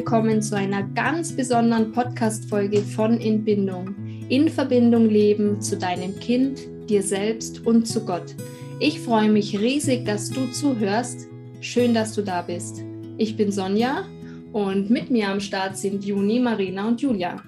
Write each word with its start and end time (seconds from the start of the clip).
willkommen 0.00 0.40
zu 0.40 0.56
einer 0.56 0.82
ganz 0.94 1.36
besonderen 1.36 1.92
Podcast-Folge 1.92 2.80
von 2.80 3.20
Inbindung. 3.20 3.94
In 4.30 4.48
Verbindung 4.48 5.10
leben 5.10 5.60
zu 5.60 5.76
deinem 5.76 6.18
Kind, 6.18 6.58
dir 6.88 7.02
selbst 7.02 7.66
und 7.66 7.86
zu 7.86 8.06
Gott. 8.06 8.34
Ich 8.78 8.98
freue 8.98 9.30
mich 9.30 9.60
riesig, 9.60 10.06
dass 10.06 10.30
du 10.30 10.50
zuhörst. 10.52 11.28
Schön, 11.60 11.92
dass 11.92 12.14
du 12.14 12.22
da 12.22 12.40
bist. 12.40 12.82
Ich 13.18 13.36
bin 13.36 13.52
Sonja 13.52 14.08
und 14.54 14.88
mit 14.88 15.10
mir 15.10 15.28
am 15.28 15.38
Start 15.38 15.76
sind 15.76 16.02
Juni, 16.02 16.40
Marina 16.40 16.88
und 16.88 17.02
Julia. 17.02 17.42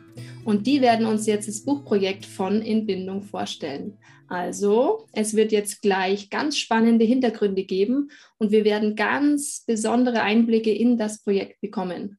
Und 0.45 0.67
die 0.67 0.83
werden 0.83 1.07
uns 1.07 1.25
jetzt 1.25 1.49
das 1.49 1.65
Buchprojekt 1.65 2.27
von 2.27 2.61
Inbindung 2.61 3.23
vorstellen. 3.23 3.97
Also, 4.29 5.07
es 5.15 5.35
wird 5.35 5.53
jetzt 5.53 5.81
gleich 5.81 6.29
ganz 6.29 6.59
spannende 6.59 7.07
Hintergründe 7.07 7.65
geben 7.65 8.11
und 8.37 8.51
wir 8.51 8.67
werden 8.67 8.95
ganz 8.95 9.65
besondere 9.67 10.21
Einblicke 10.21 10.71
in 10.71 10.99
das 10.99 11.23
Projekt 11.23 11.59
bekommen. 11.63 12.19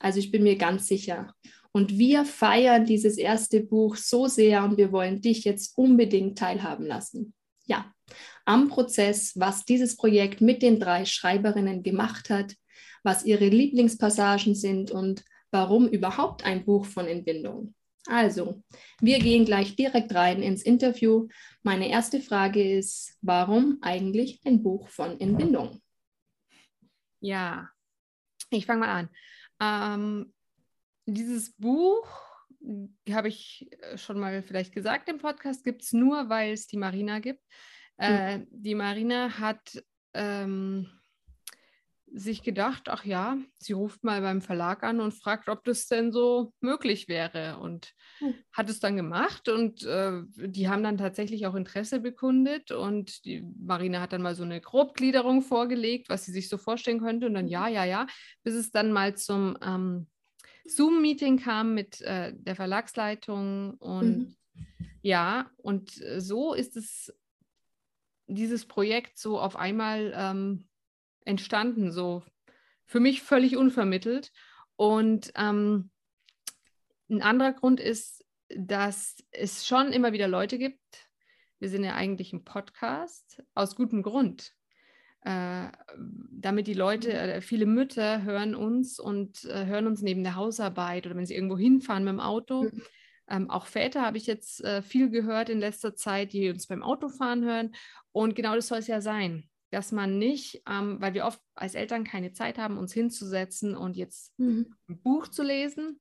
Also, 0.00 0.18
ich 0.18 0.32
bin 0.32 0.42
mir 0.42 0.56
ganz 0.56 0.88
sicher. 0.88 1.32
Und 1.72 1.96
wir 1.98 2.24
feiern 2.24 2.84
dieses 2.84 3.16
erste 3.16 3.60
Buch 3.60 3.94
so 3.94 4.26
sehr 4.26 4.64
und 4.64 4.76
wir 4.76 4.90
wollen 4.90 5.20
dich 5.20 5.44
jetzt 5.44 5.78
unbedingt 5.78 6.36
teilhaben 6.36 6.86
lassen. 6.86 7.32
Ja, 7.66 7.94
am 8.44 8.68
Prozess, 8.68 9.38
was 9.38 9.64
dieses 9.64 9.96
Projekt 9.96 10.40
mit 10.40 10.62
den 10.62 10.80
drei 10.80 11.04
Schreiberinnen 11.04 11.84
gemacht 11.84 12.28
hat, 12.28 12.56
was 13.04 13.24
ihre 13.24 13.48
Lieblingspassagen 13.48 14.56
sind 14.56 14.90
und 14.90 15.24
warum 15.52 15.86
überhaupt 15.88 16.44
ein 16.44 16.64
Buch 16.64 16.86
von 16.86 17.06
Entbindung. 17.06 17.74
Also, 18.06 18.62
wir 19.00 19.18
gehen 19.18 19.44
gleich 19.44 19.76
direkt 19.76 20.14
rein 20.14 20.42
ins 20.42 20.62
Interview. 20.62 21.28
Meine 21.62 21.88
erste 21.88 22.20
Frage 22.20 22.76
ist, 22.78 23.16
warum 23.20 23.78
eigentlich 23.82 24.40
ein 24.44 24.62
Buch 24.62 24.88
von 24.88 25.20
Entbindung? 25.20 25.80
Ja, 27.20 27.68
ich 28.50 28.66
fange 28.66 28.80
mal 28.80 28.88
an. 28.88 29.10
Ähm, 29.60 30.32
dieses 31.06 31.54
Buch 31.56 32.08
habe 33.10 33.28
ich 33.28 33.70
schon 33.96 34.18
mal 34.18 34.42
vielleicht 34.42 34.74
gesagt 34.74 35.08
im 35.08 35.18
Podcast, 35.18 35.64
gibt 35.64 35.82
es 35.82 35.92
nur, 35.92 36.28
weil 36.28 36.52
es 36.52 36.66
die 36.66 36.76
Marina 36.76 37.18
gibt. 37.18 37.44
Äh, 37.98 38.38
mhm. 38.38 38.46
Die 38.50 38.74
Marina 38.74 39.38
hat 39.38 39.82
ähm, 40.14 40.90
sich 42.12 42.42
gedacht, 42.42 42.88
ach 42.88 43.04
ja, 43.04 43.38
sie 43.58 43.72
ruft 43.72 44.02
mal 44.04 44.20
beim 44.20 44.42
Verlag 44.42 44.82
an 44.82 45.00
und 45.00 45.12
fragt, 45.12 45.48
ob 45.48 45.64
das 45.64 45.86
denn 45.86 46.12
so 46.12 46.52
möglich 46.60 47.08
wäre 47.08 47.58
und 47.58 47.92
hm. 48.18 48.34
hat 48.52 48.68
es 48.68 48.80
dann 48.80 48.96
gemacht 48.96 49.48
und 49.48 49.84
äh, 49.84 50.22
die 50.36 50.68
haben 50.68 50.82
dann 50.82 50.98
tatsächlich 50.98 51.46
auch 51.46 51.54
Interesse 51.54 52.00
bekundet 52.00 52.72
und 52.72 53.24
die 53.24 53.44
Marina 53.58 54.00
hat 54.00 54.12
dann 54.12 54.22
mal 54.22 54.34
so 54.34 54.42
eine 54.42 54.60
Grobgliederung 54.60 55.42
vorgelegt, 55.42 56.08
was 56.08 56.24
sie 56.24 56.32
sich 56.32 56.48
so 56.48 56.58
vorstellen 56.58 57.00
könnte 57.00 57.26
und 57.26 57.34
dann 57.34 57.46
mhm. 57.46 57.52
ja, 57.52 57.68
ja, 57.68 57.84
ja, 57.84 58.06
bis 58.42 58.54
es 58.54 58.70
dann 58.70 58.92
mal 58.92 59.16
zum 59.16 59.56
ähm, 59.62 60.08
Zoom-Meeting 60.64 61.38
kam 61.38 61.74
mit 61.74 62.00
äh, 62.00 62.32
der 62.34 62.56
Verlagsleitung 62.56 63.74
und 63.74 64.18
mhm. 64.18 64.36
ja, 65.02 65.50
und 65.58 65.90
so 66.18 66.54
ist 66.54 66.76
es 66.76 67.14
dieses 68.26 68.66
Projekt 68.66 69.18
so 69.18 69.40
auf 69.40 69.56
einmal 69.56 70.12
ähm, 70.14 70.68
entstanden, 71.24 71.92
so 71.92 72.22
für 72.86 73.00
mich 73.00 73.22
völlig 73.22 73.56
unvermittelt. 73.56 74.32
Und 74.76 75.32
ähm, 75.36 75.90
ein 77.08 77.22
anderer 77.22 77.52
Grund 77.52 77.80
ist, 77.80 78.24
dass 78.48 79.16
es 79.30 79.66
schon 79.66 79.92
immer 79.92 80.12
wieder 80.12 80.28
Leute 80.28 80.58
gibt, 80.58 81.10
wir 81.60 81.68
sind 81.68 81.84
ja 81.84 81.94
eigentlich 81.94 82.32
ein 82.32 82.44
Podcast, 82.44 83.42
aus 83.54 83.76
gutem 83.76 84.02
Grund. 84.02 84.54
Äh, 85.22 85.68
damit 86.30 86.66
die 86.66 86.74
Leute, 86.74 87.12
äh, 87.12 87.40
viele 87.42 87.66
Mütter 87.66 88.22
hören 88.22 88.54
uns 88.54 88.98
und 88.98 89.44
äh, 89.44 89.66
hören 89.66 89.86
uns 89.86 90.00
neben 90.00 90.24
der 90.24 90.36
Hausarbeit 90.36 91.04
oder 91.04 91.14
wenn 91.16 91.26
sie 91.26 91.34
irgendwo 91.34 91.58
hinfahren 91.58 92.04
mit 92.04 92.12
dem 92.12 92.20
Auto. 92.20 92.64
Mhm. 92.64 92.82
Ähm, 93.28 93.50
auch 93.50 93.66
Väter 93.66 94.00
habe 94.00 94.16
ich 94.16 94.26
jetzt 94.26 94.64
äh, 94.64 94.80
viel 94.80 95.10
gehört 95.10 95.50
in 95.50 95.60
letzter 95.60 95.94
Zeit, 95.94 96.32
die 96.32 96.48
uns 96.48 96.66
beim 96.66 96.82
Autofahren 96.82 97.44
hören. 97.44 97.74
Und 98.12 98.34
genau 98.34 98.54
das 98.54 98.68
soll 98.68 98.78
es 98.78 98.86
ja 98.86 99.02
sein 99.02 99.49
dass 99.70 99.92
man 99.92 100.18
nicht, 100.18 100.62
ähm, 100.68 101.00
weil 101.00 101.14
wir 101.14 101.24
oft 101.24 101.40
als 101.54 101.74
Eltern 101.74 102.04
keine 102.04 102.32
Zeit 102.32 102.58
haben, 102.58 102.78
uns 102.78 102.92
hinzusetzen 102.92 103.76
und 103.76 103.96
jetzt 103.96 104.38
mhm. 104.38 104.74
ein 104.88 105.00
Buch 105.00 105.28
zu 105.28 105.42
lesen. 105.42 106.00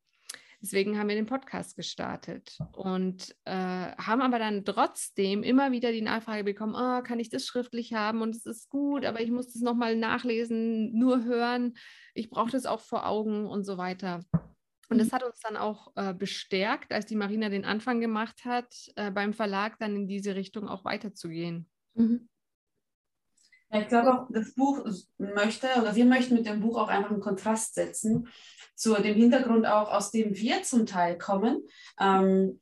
Deswegen 0.61 0.99
haben 0.99 1.07
wir 1.07 1.15
den 1.15 1.25
Podcast 1.25 1.77
gestartet 1.77 2.57
und 2.73 3.33
äh, 3.45 3.53
haben 3.53 4.21
aber 4.21 4.39
dann 4.39 4.65
trotzdem 4.65 5.41
immer 5.41 5.71
wieder 5.71 5.93
die 5.93 6.01
Nachfrage 6.01 6.43
bekommen, 6.43 6.75
oh, 6.75 7.01
kann 7.01 7.19
ich 7.19 7.29
das 7.29 7.45
schriftlich 7.45 7.93
haben 7.93 8.21
und 8.21 8.35
es 8.35 8.45
ist 8.45 8.69
gut, 8.69 9.05
aber 9.05 9.21
ich 9.21 9.31
muss 9.31 9.53
das 9.53 9.61
nochmal 9.61 9.95
nachlesen, 9.95 10.91
nur 10.97 11.23
hören, 11.23 11.77
ich 12.13 12.29
brauche 12.29 12.51
das 12.51 12.65
auch 12.65 12.81
vor 12.81 13.07
Augen 13.07 13.45
und 13.45 13.63
so 13.63 13.77
weiter. 13.77 14.25
Und 14.89 14.97
das 14.97 15.11
mhm. 15.11 15.11
hat 15.13 15.23
uns 15.23 15.39
dann 15.39 15.55
auch 15.55 15.93
äh, 15.95 16.13
bestärkt, 16.13 16.91
als 16.91 17.05
die 17.05 17.15
Marina 17.15 17.47
den 17.47 17.63
Anfang 17.63 18.01
gemacht 18.01 18.43
hat, 18.43 18.73
äh, 18.95 19.11
beim 19.11 19.33
Verlag 19.33 19.77
dann 19.79 19.95
in 19.95 20.07
diese 20.07 20.35
Richtung 20.35 20.67
auch 20.67 20.83
weiterzugehen. 20.83 21.69
Mhm. 21.93 22.27
Ja, 23.71 23.81
ich 23.81 23.87
glaube 23.87 24.13
auch, 24.13 24.27
das 24.29 24.53
Buch 24.55 24.85
möchte, 25.17 25.67
oder 25.79 25.95
wir 25.95 26.05
möchten 26.05 26.35
mit 26.35 26.45
dem 26.45 26.59
Buch 26.59 26.77
auch 26.77 26.87
einfach 26.87 27.11
einen 27.11 27.21
Kontrast 27.21 27.75
setzen 27.75 28.27
zu 28.75 28.95
dem 28.95 29.15
Hintergrund 29.15 29.65
auch, 29.65 29.91
aus 29.91 30.09
dem 30.09 30.35
wir 30.35 30.63
zum 30.63 30.85
Teil 30.85 31.17
kommen, 31.17 31.61
ähm, 31.99 32.61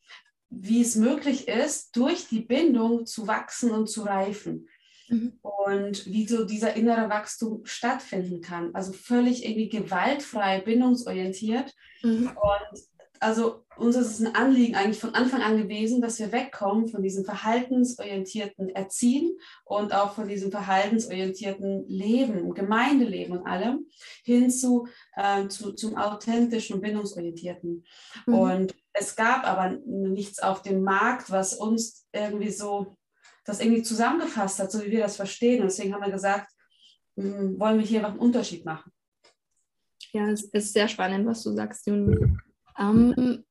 wie 0.50 0.82
es 0.82 0.96
möglich 0.96 1.48
ist, 1.48 1.96
durch 1.96 2.28
die 2.28 2.42
Bindung 2.42 3.06
zu 3.06 3.28
wachsen 3.28 3.72
und 3.72 3.88
zu 3.88 4.04
reifen. 4.04 4.68
Mhm. 5.10 5.40
Und 5.42 6.06
wie 6.08 6.28
so 6.28 6.44
dieser 6.44 6.74
innere 6.74 7.10
Wachstum 7.10 7.66
stattfinden 7.66 8.42
kann. 8.42 8.74
Also 8.74 8.94
völlig 8.94 9.46
irgendwie 9.46 9.70
gewaltfrei, 9.70 10.62
bindungsorientiert. 10.62 11.74
Mhm. 12.02 12.28
Und 12.28 12.82
also 13.20 13.64
uns 13.78 13.96
ist 13.96 14.08
es 14.08 14.26
ein 14.26 14.36
Anliegen 14.36 14.76
eigentlich 14.76 15.00
von 15.00 15.14
Anfang 15.14 15.42
an 15.42 15.58
gewesen, 15.58 16.02
dass 16.02 16.20
wir 16.20 16.32
wegkommen 16.32 16.88
von 16.88 17.04
diesem 17.04 17.26
verhaltensorientierten 17.26 18.70
Erziehen 18.70 19.38
und 19.66 19.94
auch 19.94 20.14
von 20.14 20.28
diesem 20.28 20.52
verhaltensorientierten 20.52 21.88
Leben, 21.88 22.54
Gemeindeleben 22.54 23.38
und 23.38 23.46
allem, 23.46 23.86
hin 24.24 24.50
zu, 24.50 24.88
äh, 25.16 25.48
zu 25.48 25.74
zum 25.74 25.96
authentischen 25.96 26.76
und 26.76 26.82
bindungsorientierten. 26.82 27.86
Mhm. 28.26 28.34
Und 28.34 28.76
es 28.94 29.16
gab 29.16 29.46
aber 29.46 29.78
nichts 29.86 30.40
auf 30.40 30.62
dem 30.62 30.82
Markt, 30.82 31.30
was 31.30 31.54
uns 31.54 32.08
irgendwie 32.12 32.52
so, 32.52 32.98
das 33.46 33.60
irgendwie 33.60 33.84
zusammengefasst 33.84 34.60
hat, 34.60 34.72
so 34.72 34.84
wie 34.84 34.92
wir 34.92 35.02
das 35.02 35.16
verstehen. 35.16 35.62
Und 35.62 35.70
deswegen 35.70 35.94
haben 35.94 36.04
wir 36.04 36.12
gesagt, 36.12 36.52
mh, 37.16 37.38
hm, 37.38 37.60
wollen 37.60 37.78
wir 37.78 37.86
hier 37.86 38.00
einfach 38.00 38.12
einen 38.12 38.20
Unterschied 38.20 38.66
machen. 38.66 38.92
Ja, 40.14 40.28
es 40.30 40.44
ist 40.46 40.74
sehr 40.74 40.88
spannend, 40.88 41.28
was 41.28 41.44
du 41.44 41.52
sagst, 41.52 41.86
Juni. 41.86 42.38
Ähm, 42.78 43.44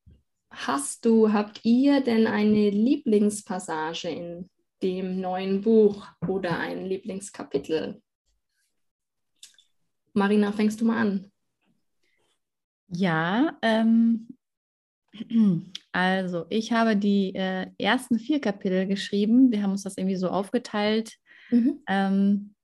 hast 0.50 1.04
du, 1.04 1.32
habt 1.32 1.60
ihr 1.64 2.00
denn 2.00 2.26
eine 2.26 2.70
Lieblingspassage 2.70 4.08
in 4.08 4.50
dem 4.82 5.20
neuen 5.20 5.62
Buch 5.62 6.06
oder 6.26 6.58
ein 6.58 6.86
Lieblingskapitel? 6.86 8.00
Marina, 10.12 10.52
fängst 10.52 10.80
du 10.80 10.86
mal 10.86 10.98
an? 10.98 11.32
Ja, 12.88 13.58
ähm, 13.62 14.28
also 15.92 16.46
ich 16.50 16.72
habe 16.72 16.96
die 16.96 17.34
äh, 17.34 17.66
ersten 17.78 18.18
vier 18.18 18.40
Kapitel 18.40 18.86
geschrieben. 18.86 19.50
Wir 19.50 19.62
haben 19.62 19.72
uns 19.72 19.82
das 19.82 19.96
irgendwie 19.96 20.16
so 20.16 20.28
aufgeteilt. 20.28 21.16
Mhm. 21.50 21.82
Ähm, 21.88 22.54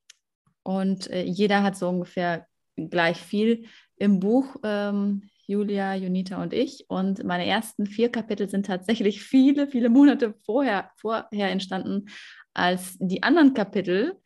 und 0.62 1.10
äh, 1.10 1.24
jeder 1.24 1.62
hat 1.62 1.76
so 1.76 1.88
ungefähr 1.88 2.46
gleich 2.76 3.18
viel 3.18 3.66
im 3.96 4.20
Buch. 4.20 4.56
Ähm, 4.62 5.28
Julia, 5.46 5.94
Junita 5.94 6.42
und 6.42 6.52
ich. 6.52 6.84
Und 6.88 7.24
meine 7.24 7.46
ersten 7.46 7.86
vier 7.86 8.10
Kapitel 8.10 8.48
sind 8.48 8.66
tatsächlich 8.66 9.22
viele, 9.24 9.66
viele 9.68 9.88
Monate 9.88 10.34
vorher, 10.44 10.90
vorher 10.96 11.50
entstanden 11.50 12.06
als 12.54 12.96
die 12.98 13.22
anderen 13.22 13.54
Kapitel. 13.54 14.18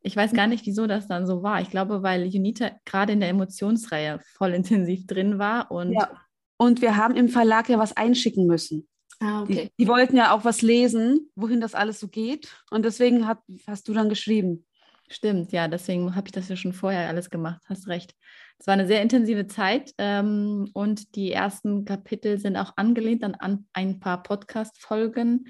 Ich 0.00 0.16
weiß 0.16 0.32
gar 0.32 0.46
nicht, 0.46 0.66
wieso 0.66 0.86
das 0.86 1.06
dann 1.06 1.26
so 1.26 1.42
war. 1.42 1.62
Ich 1.62 1.70
glaube, 1.70 2.02
weil 2.02 2.24
Junita 2.26 2.72
gerade 2.84 3.12
in 3.12 3.20
der 3.20 3.30
Emotionsreihe 3.30 4.20
voll 4.36 4.52
intensiv 4.54 5.06
drin 5.06 5.38
war. 5.38 5.70
Und, 5.70 5.92
ja. 5.92 6.10
und 6.56 6.82
wir 6.82 6.96
haben 6.96 7.16
im 7.16 7.28
Verlag 7.28 7.68
ja 7.68 7.78
was 7.78 7.96
einschicken 7.96 8.46
müssen. 8.46 8.88
Ah, 9.20 9.42
okay. 9.42 9.70
die, 9.78 9.84
die, 9.84 9.88
wollten 9.88 10.16
ja 10.16 10.34
auch 10.34 10.44
was 10.44 10.60
lesen, 10.60 11.30
wohin 11.36 11.60
das 11.60 11.74
alles 11.74 12.00
so 12.00 12.08
geht. 12.08 12.52
Und 12.70 12.84
deswegen 12.84 13.26
hat, 13.26 13.38
hast 13.66 13.88
du 13.88 13.94
dann 13.94 14.08
geschrieben. 14.08 14.66
Stimmt, 15.08 15.52
ja, 15.52 15.68
deswegen 15.68 16.16
habe 16.16 16.28
ich 16.28 16.32
das 16.32 16.48
ja 16.48 16.56
schon 16.56 16.72
vorher 16.72 17.08
alles 17.08 17.30
gemacht. 17.30 17.62
Hast 17.68 17.88
recht. 17.88 18.14
Es 18.58 18.66
war 18.66 18.74
eine 18.74 18.86
sehr 18.86 19.02
intensive 19.02 19.46
Zeit 19.46 19.92
ähm, 19.98 20.70
und 20.74 21.16
die 21.16 21.32
ersten 21.32 21.84
Kapitel 21.84 22.38
sind 22.38 22.56
auch 22.56 22.72
angelehnt 22.76 23.24
an, 23.24 23.34
an 23.34 23.66
ein 23.72 24.00
paar 24.00 24.22
Podcast-Folgen, 24.22 25.48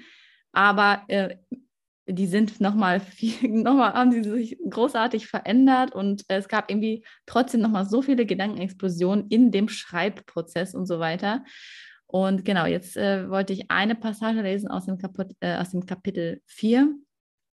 aber 0.51 1.03
äh, 1.07 1.37
die 2.07 2.27
sind 2.27 2.61
nochmal 2.61 3.01
nochmal 3.41 3.93
haben 3.93 4.11
sie 4.11 4.23
sich 4.23 4.57
großartig 4.69 5.27
verändert 5.27 5.93
und 5.93 6.23
es 6.27 6.47
gab 6.47 6.69
irgendwie 6.69 7.05
trotzdem 7.25 7.61
nochmal 7.61 7.85
so 7.85 8.01
viele 8.01 8.25
Gedankenexplosionen 8.25 9.27
in 9.29 9.51
dem 9.51 9.69
Schreibprozess 9.69 10.75
und 10.75 10.85
so 10.85 10.99
weiter. 10.99 11.43
Und 12.07 12.45
genau, 12.45 12.65
jetzt 12.65 12.97
äh, 12.97 13.29
wollte 13.29 13.53
ich 13.53 13.71
eine 13.71 13.95
Passage 13.95 14.41
lesen 14.41 14.69
aus 14.69 14.85
dem, 14.85 14.97
Kaput 14.97 15.31
äh, 15.39 15.57
aus 15.57 15.71
dem 15.71 15.85
Kapitel 15.85 16.41
4, 16.45 16.93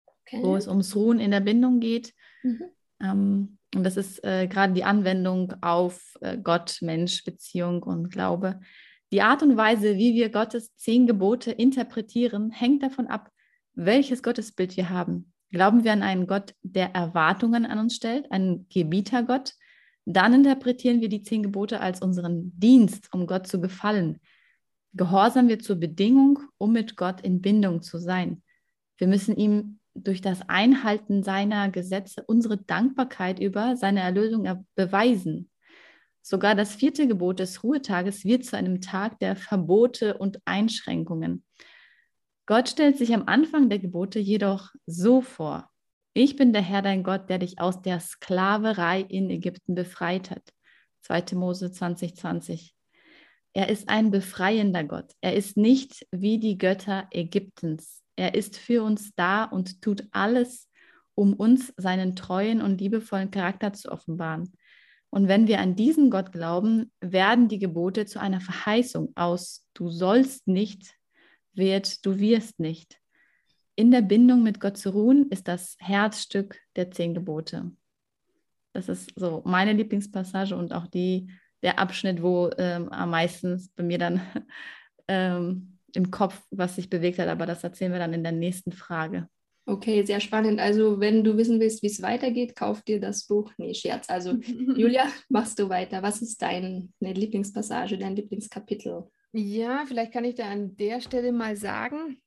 okay. 0.06 0.42
wo 0.42 0.56
es 0.56 0.66
ums 0.66 0.96
Ruhen 0.96 1.20
in 1.20 1.30
der 1.30 1.40
Bindung 1.40 1.80
geht. 1.80 2.12
Mhm. 2.42 2.64
Ähm, 3.00 3.58
Und 3.74 3.84
das 3.84 3.96
ist 3.96 4.24
äh, 4.24 4.48
gerade 4.48 4.72
die 4.72 4.84
Anwendung 4.84 5.54
auf 5.60 6.14
äh, 6.20 6.36
Gott, 6.38 6.78
Mensch, 6.80 7.24
Beziehung 7.24 7.82
und 7.82 8.10
Glaube. 8.10 8.60
Die 9.12 9.22
Art 9.22 9.42
und 9.42 9.56
Weise, 9.56 9.96
wie 9.96 10.14
wir 10.14 10.30
Gottes 10.30 10.76
zehn 10.76 11.06
Gebote 11.06 11.50
interpretieren, 11.50 12.50
hängt 12.50 12.82
davon 12.82 13.06
ab, 13.06 13.30
welches 13.74 14.22
Gottesbild 14.22 14.76
wir 14.76 14.90
haben. 14.90 15.32
Glauben 15.50 15.82
wir 15.82 15.92
an 15.92 16.02
einen 16.02 16.26
Gott, 16.26 16.54
der 16.62 16.94
Erwartungen 16.94 17.66
an 17.66 17.78
uns 17.78 17.96
stellt, 17.96 18.30
einen 18.30 18.68
Gebietergott, 18.68 19.54
dann 20.04 20.32
interpretieren 20.32 21.00
wir 21.00 21.08
die 21.08 21.22
zehn 21.22 21.42
Gebote 21.42 21.80
als 21.80 22.00
unseren 22.00 22.52
Dienst, 22.58 23.12
um 23.12 23.26
Gott 23.26 23.46
zu 23.46 23.60
gefallen. 23.60 24.20
Gehorsam 24.92 25.48
wir 25.48 25.58
zur 25.58 25.76
Bedingung, 25.76 26.40
um 26.58 26.72
mit 26.72 26.96
Gott 26.96 27.20
in 27.20 27.40
Bindung 27.40 27.82
zu 27.82 27.98
sein. 27.98 28.42
Wir 28.96 29.06
müssen 29.08 29.36
ihm 29.36 29.79
durch 30.04 30.20
das 30.20 30.48
Einhalten 30.48 31.22
seiner 31.22 31.70
Gesetze 31.70 32.24
unsere 32.26 32.58
Dankbarkeit 32.58 33.38
über 33.38 33.76
seine 33.76 34.00
Erlösung 34.00 34.66
beweisen. 34.74 35.50
Sogar 36.22 36.54
das 36.54 36.74
vierte 36.74 37.08
Gebot 37.08 37.38
des 37.38 37.62
Ruhetages 37.62 38.24
wird 38.24 38.44
zu 38.44 38.56
einem 38.56 38.80
Tag 38.80 39.18
der 39.20 39.36
Verbote 39.36 40.18
und 40.18 40.38
Einschränkungen. 40.44 41.44
Gott 42.46 42.68
stellt 42.68 42.98
sich 42.98 43.14
am 43.14 43.24
Anfang 43.26 43.68
der 43.68 43.78
Gebote 43.78 44.18
jedoch 44.18 44.70
so 44.86 45.20
vor. 45.20 45.70
Ich 46.12 46.36
bin 46.36 46.52
der 46.52 46.62
Herr 46.62 46.82
dein 46.82 47.04
Gott, 47.04 47.30
der 47.30 47.38
dich 47.38 47.60
aus 47.60 47.80
der 47.82 48.00
Sklaverei 48.00 49.00
in 49.00 49.30
Ägypten 49.30 49.74
befreit 49.74 50.30
hat. 50.30 50.42
2. 51.02 51.36
Mose 51.36 51.70
2020. 51.70 52.74
Er 53.52 53.68
ist 53.68 53.88
ein 53.88 54.10
befreiender 54.10 54.84
Gott. 54.84 55.12
Er 55.20 55.34
ist 55.34 55.56
nicht 55.56 56.06
wie 56.10 56.38
die 56.38 56.58
Götter 56.58 57.08
Ägyptens. 57.10 57.99
Er 58.16 58.34
ist 58.34 58.56
für 58.56 58.82
uns 58.82 59.14
da 59.14 59.44
und 59.44 59.82
tut 59.82 60.04
alles, 60.10 60.68
um 61.14 61.34
uns 61.34 61.72
seinen 61.76 62.16
treuen 62.16 62.62
und 62.62 62.80
liebevollen 62.80 63.30
Charakter 63.30 63.72
zu 63.72 63.90
offenbaren. 63.90 64.52
Und 65.10 65.26
wenn 65.26 65.48
wir 65.48 65.60
an 65.60 65.74
diesen 65.74 66.10
Gott 66.10 66.32
glauben, 66.32 66.92
werden 67.00 67.48
die 67.48 67.58
Gebote 67.58 68.06
zu 68.06 68.20
einer 68.20 68.40
Verheißung 68.40 69.12
aus 69.16 69.66
du 69.74 69.88
sollst 69.90 70.46
nicht, 70.46 70.94
wird 71.52 72.06
du 72.06 72.18
wirst 72.18 72.60
nicht. 72.60 73.00
In 73.74 73.90
der 73.90 74.02
Bindung 74.02 74.42
mit 74.42 74.60
Gott 74.60 74.76
zu 74.76 74.90
ruhen 74.90 75.28
ist 75.30 75.48
das 75.48 75.76
Herzstück 75.80 76.60
der 76.76 76.90
zehn 76.90 77.14
Gebote. 77.14 77.72
Das 78.72 78.88
ist 78.88 79.12
so 79.16 79.42
meine 79.44 79.72
Lieblingspassage 79.72 80.56
und 80.56 80.72
auch 80.72 80.86
die, 80.86 81.30
der 81.62 81.78
Abschnitt, 81.78 82.22
wo 82.22 82.50
ähm, 82.56 82.88
am 82.90 83.10
meisten 83.10 83.68
bei 83.74 83.82
mir 83.82 83.98
dann 83.98 84.20
ähm, 85.08 85.78
im 85.96 86.10
Kopf, 86.10 86.40
was 86.50 86.76
sich 86.76 86.90
bewegt 86.90 87.18
hat, 87.18 87.28
aber 87.28 87.46
das 87.46 87.64
erzählen 87.64 87.92
wir 87.92 87.98
dann 87.98 88.14
in 88.14 88.22
der 88.22 88.32
nächsten 88.32 88.72
Frage. 88.72 89.28
Okay, 89.66 90.02
sehr 90.04 90.20
spannend. 90.20 90.58
Also, 90.58 91.00
wenn 91.00 91.22
du 91.22 91.36
wissen 91.36 91.60
willst, 91.60 91.82
wie 91.82 91.86
es 91.86 92.02
weitergeht, 92.02 92.56
kauf 92.56 92.82
dir 92.82 92.98
das 92.98 93.26
Buch. 93.26 93.52
Nee, 93.56 93.74
Scherz. 93.74 94.08
Also, 94.08 94.32
Julia, 94.76 95.04
machst 95.28 95.58
du 95.58 95.68
weiter. 95.68 96.02
Was 96.02 96.22
ist 96.22 96.42
deine 96.42 96.88
Lieblingspassage, 97.00 97.98
dein 97.98 98.16
Lieblingskapitel? 98.16 99.04
Ja, 99.32 99.84
vielleicht 99.86 100.12
kann 100.12 100.24
ich 100.24 100.34
da 100.34 100.50
an 100.50 100.76
der 100.76 101.00
Stelle 101.00 101.30
mal 101.32 101.56
sagen, 101.56 102.20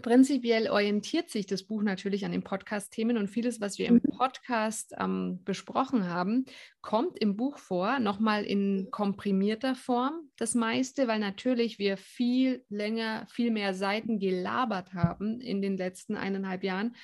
Prinzipiell 0.00 0.68
orientiert 0.68 1.30
sich 1.30 1.46
das 1.46 1.62
Buch 1.62 1.82
natürlich 1.82 2.24
an 2.24 2.32
den 2.32 2.42
Podcast-Themen 2.42 3.16
und 3.16 3.28
vieles, 3.28 3.60
was 3.60 3.78
wir 3.78 3.86
im 3.86 3.94
mhm. 3.94 4.16
Podcast 4.16 4.94
ähm, 4.98 5.40
besprochen 5.44 6.08
haben, 6.08 6.46
kommt 6.80 7.18
im 7.18 7.36
Buch 7.36 7.58
vor, 7.58 7.98
nochmal 7.98 8.44
in 8.44 8.88
komprimierter 8.90 9.74
Form, 9.74 10.30
das 10.36 10.54
meiste, 10.54 11.08
weil 11.08 11.18
natürlich 11.18 11.78
wir 11.78 11.96
viel 11.96 12.64
länger, 12.68 13.26
viel 13.30 13.50
mehr 13.50 13.74
Seiten 13.74 14.18
gelabert 14.18 14.94
haben 14.94 15.40
in 15.40 15.62
den 15.62 15.76
letzten 15.76 16.16
eineinhalb 16.16 16.64
Jahren, 16.64 16.96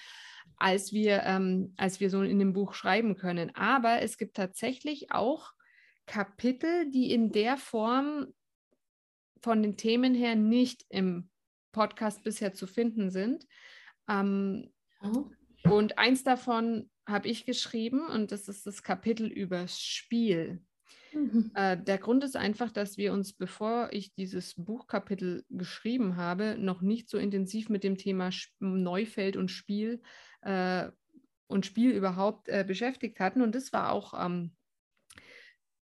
als 0.57 0.93
wir, 0.93 1.23
ähm, 1.25 1.75
als 1.77 2.01
wir 2.01 2.11
so 2.11 2.23
in 2.23 2.39
dem 2.39 2.53
Buch 2.53 2.75
schreiben 2.75 3.17
können. 3.17 3.55
Aber 3.55 4.03
es 4.03 4.19
gibt 4.19 4.37
tatsächlich 4.37 5.13
auch 5.13 5.53
Kapitel, 6.07 6.91
die 6.91 7.13
in 7.13 7.33
der 7.33 7.57
Form 7.57 8.29
von 9.43 9.63
den 9.63 9.77
Themen 9.77 10.15
her 10.15 10.35
nicht 10.35 10.87
im 10.89 11.29
Podcast 11.77 12.25
bisher 12.25 12.55
zu 12.55 12.67
finden 12.67 13.11
sind. 13.11 13.47
Ähm, 14.09 14.73
oh. 15.03 15.27
Und 15.65 15.99
eins 15.99 16.25
davon 16.25 16.91
habe 17.07 17.29
ich 17.29 17.45
geschrieben 17.45 18.07
und 18.07 18.33
das 18.33 18.49
ist 18.49 18.67
das 18.67 18.83
Kapitel 18.83 19.27
über 19.27 19.69
Spiel. 19.69 20.63
Mhm. 21.13 21.51
Äh, 21.55 21.77
der 21.77 21.99
Grund 21.99 22.25
ist 22.25 22.35
einfach, 22.35 22.73
dass 22.73 22.97
wir 22.97 23.13
uns, 23.13 23.35
bevor 23.35 23.91
ich 23.93 24.15
dieses 24.15 24.55
Buchkapitel 24.55 25.45
geschrieben 25.51 26.17
habe, 26.17 26.57
noch 26.59 26.81
nicht 26.81 27.11
so 27.11 27.19
intensiv 27.19 27.69
mit 27.69 27.85
dem 27.85 27.99
Thema 27.99 28.31
Neufeld 28.59 29.37
und 29.37 29.51
Spiel 29.51 30.01
äh, 30.41 30.89
und 31.47 31.67
Spiel 31.67 31.91
überhaupt 31.91 32.49
äh, 32.49 32.65
beschäftigt 32.67 33.21
hatten. 33.21 33.43
Und 33.43 33.55
das 33.55 33.73
war 33.73 33.93
auch, 33.93 34.15
ähm, 34.19 34.57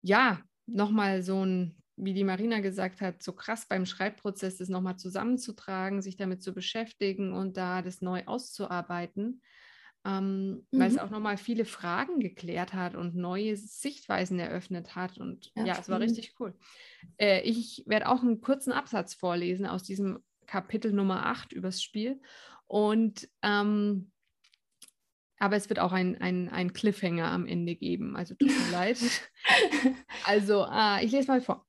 ja, 0.01 0.41
nochmal 0.65 1.21
so 1.21 1.45
ein 1.45 1.82
wie 1.95 2.13
die 2.13 2.23
Marina 2.23 2.59
gesagt 2.59 3.01
hat, 3.01 3.21
so 3.21 3.33
krass 3.33 3.65
beim 3.67 3.85
Schreibprozess, 3.85 4.57
das 4.57 4.69
nochmal 4.69 4.97
zusammenzutragen, 4.97 6.01
sich 6.01 6.17
damit 6.17 6.41
zu 6.41 6.53
beschäftigen 6.53 7.33
und 7.33 7.57
da 7.57 7.81
das 7.81 8.01
neu 8.01 8.23
auszuarbeiten, 8.25 9.41
ähm, 10.05 10.65
mhm. 10.71 10.79
weil 10.79 10.87
es 10.87 10.95
mhm. 10.95 10.99
auch 10.99 11.09
nochmal 11.09 11.37
viele 11.37 11.65
Fragen 11.65 12.19
geklärt 12.19 12.73
hat 12.73 12.95
und 12.95 13.15
neue 13.15 13.55
Sichtweisen 13.55 14.39
eröffnet 14.39 14.95
hat. 14.95 15.17
Und 15.17 15.51
ja, 15.55 15.65
ja 15.65 15.77
es 15.79 15.89
war 15.89 15.99
richtig 15.99 16.35
cool. 16.39 16.55
Äh, 17.17 17.41
ich 17.41 17.83
werde 17.85 18.09
auch 18.09 18.21
einen 18.21 18.41
kurzen 18.41 18.71
Absatz 18.71 19.13
vorlesen 19.13 19.65
aus 19.65 19.83
diesem 19.83 20.19
Kapitel 20.47 20.91
Nummer 20.91 21.27
8 21.27 21.53
übers 21.53 21.81
Spiel. 21.81 22.19
Und 22.65 23.29
ähm, 23.43 24.11
aber 25.43 25.57
es 25.57 25.67
wird 25.67 25.79
auch 25.79 25.91
ein, 25.91 26.21
ein, 26.21 26.47
ein 26.47 26.71
Cliffhanger 26.71 27.29
am 27.29 27.45
Ende 27.45 27.75
geben. 27.75 28.15
Also 28.15 28.33
tut 28.33 28.47
mir 28.47 28.71
leid. 28.71 28.97
Also, 30.25 30.65
äh, 30.71 31.03
ich 31.03 31.11
lese 31.11 31.27
mal 31.27 31.41
vor. 31.41 31.65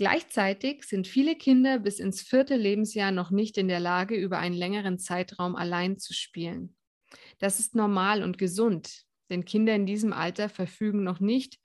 Gleichzeitig 0.00 0.84
sind 0.84 1.06
viele 1.06 1.36
Kinder 1.36 1.78
bis 1.78 1.98
ins 2.00 2.22
vierte 2.22 2.56
Lebensjahr 2.56 3.12
noch 3.12 3.30
nicht 3.30 3.58
in 3.58 3.68
der 3.68 3.80
Lage, 3.80 4.16
über 4.16 4.38
einen 4.38 4.54
längeren 4.54 4.98
Zeitraum 4.98 5.54
allein 5.56 5.98
zu 5.98 6.14
spielen. 6.14 6.74
Das 7.38 7.60
ist 7.60 7.74
normal 7.74 8.22
und 8.22 8.38
gesund, 8.38 9.04
denn 9.28 9.44
Kinder 9.44 9.74
in 9.74 9.84
diesem 9.84 10.14
Alter 10.14 10.48
verfügen 10.48 11.04
noch 11.04 11.20
nicht 11.20 11.58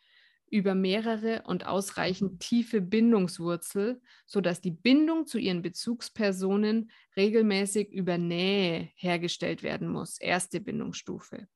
über 0.52 0.76
mehrere 0.76 1.44
und 1.44 1.66
ausreichend 1.66 2.42
tiefe 2.42 2.82
Bindungswurzel, 2.82 4.02
sodass 4.26 4.60
die 4.60 4.72
Bindung 4.72 5.28
zu 5.28 5.38
ihren 5.38 5.62
Bezugspersonen 5.62 6.92
regelmäßig 7.16 7.94
über 7.94 8.18
Nähe 8.18 8.90
hergestellt 8.96 9.64
werden 9.64 9.88
muss, 9.88 10.20
erste 10.20 10.60
Bindungsstufe, 10.60 11.48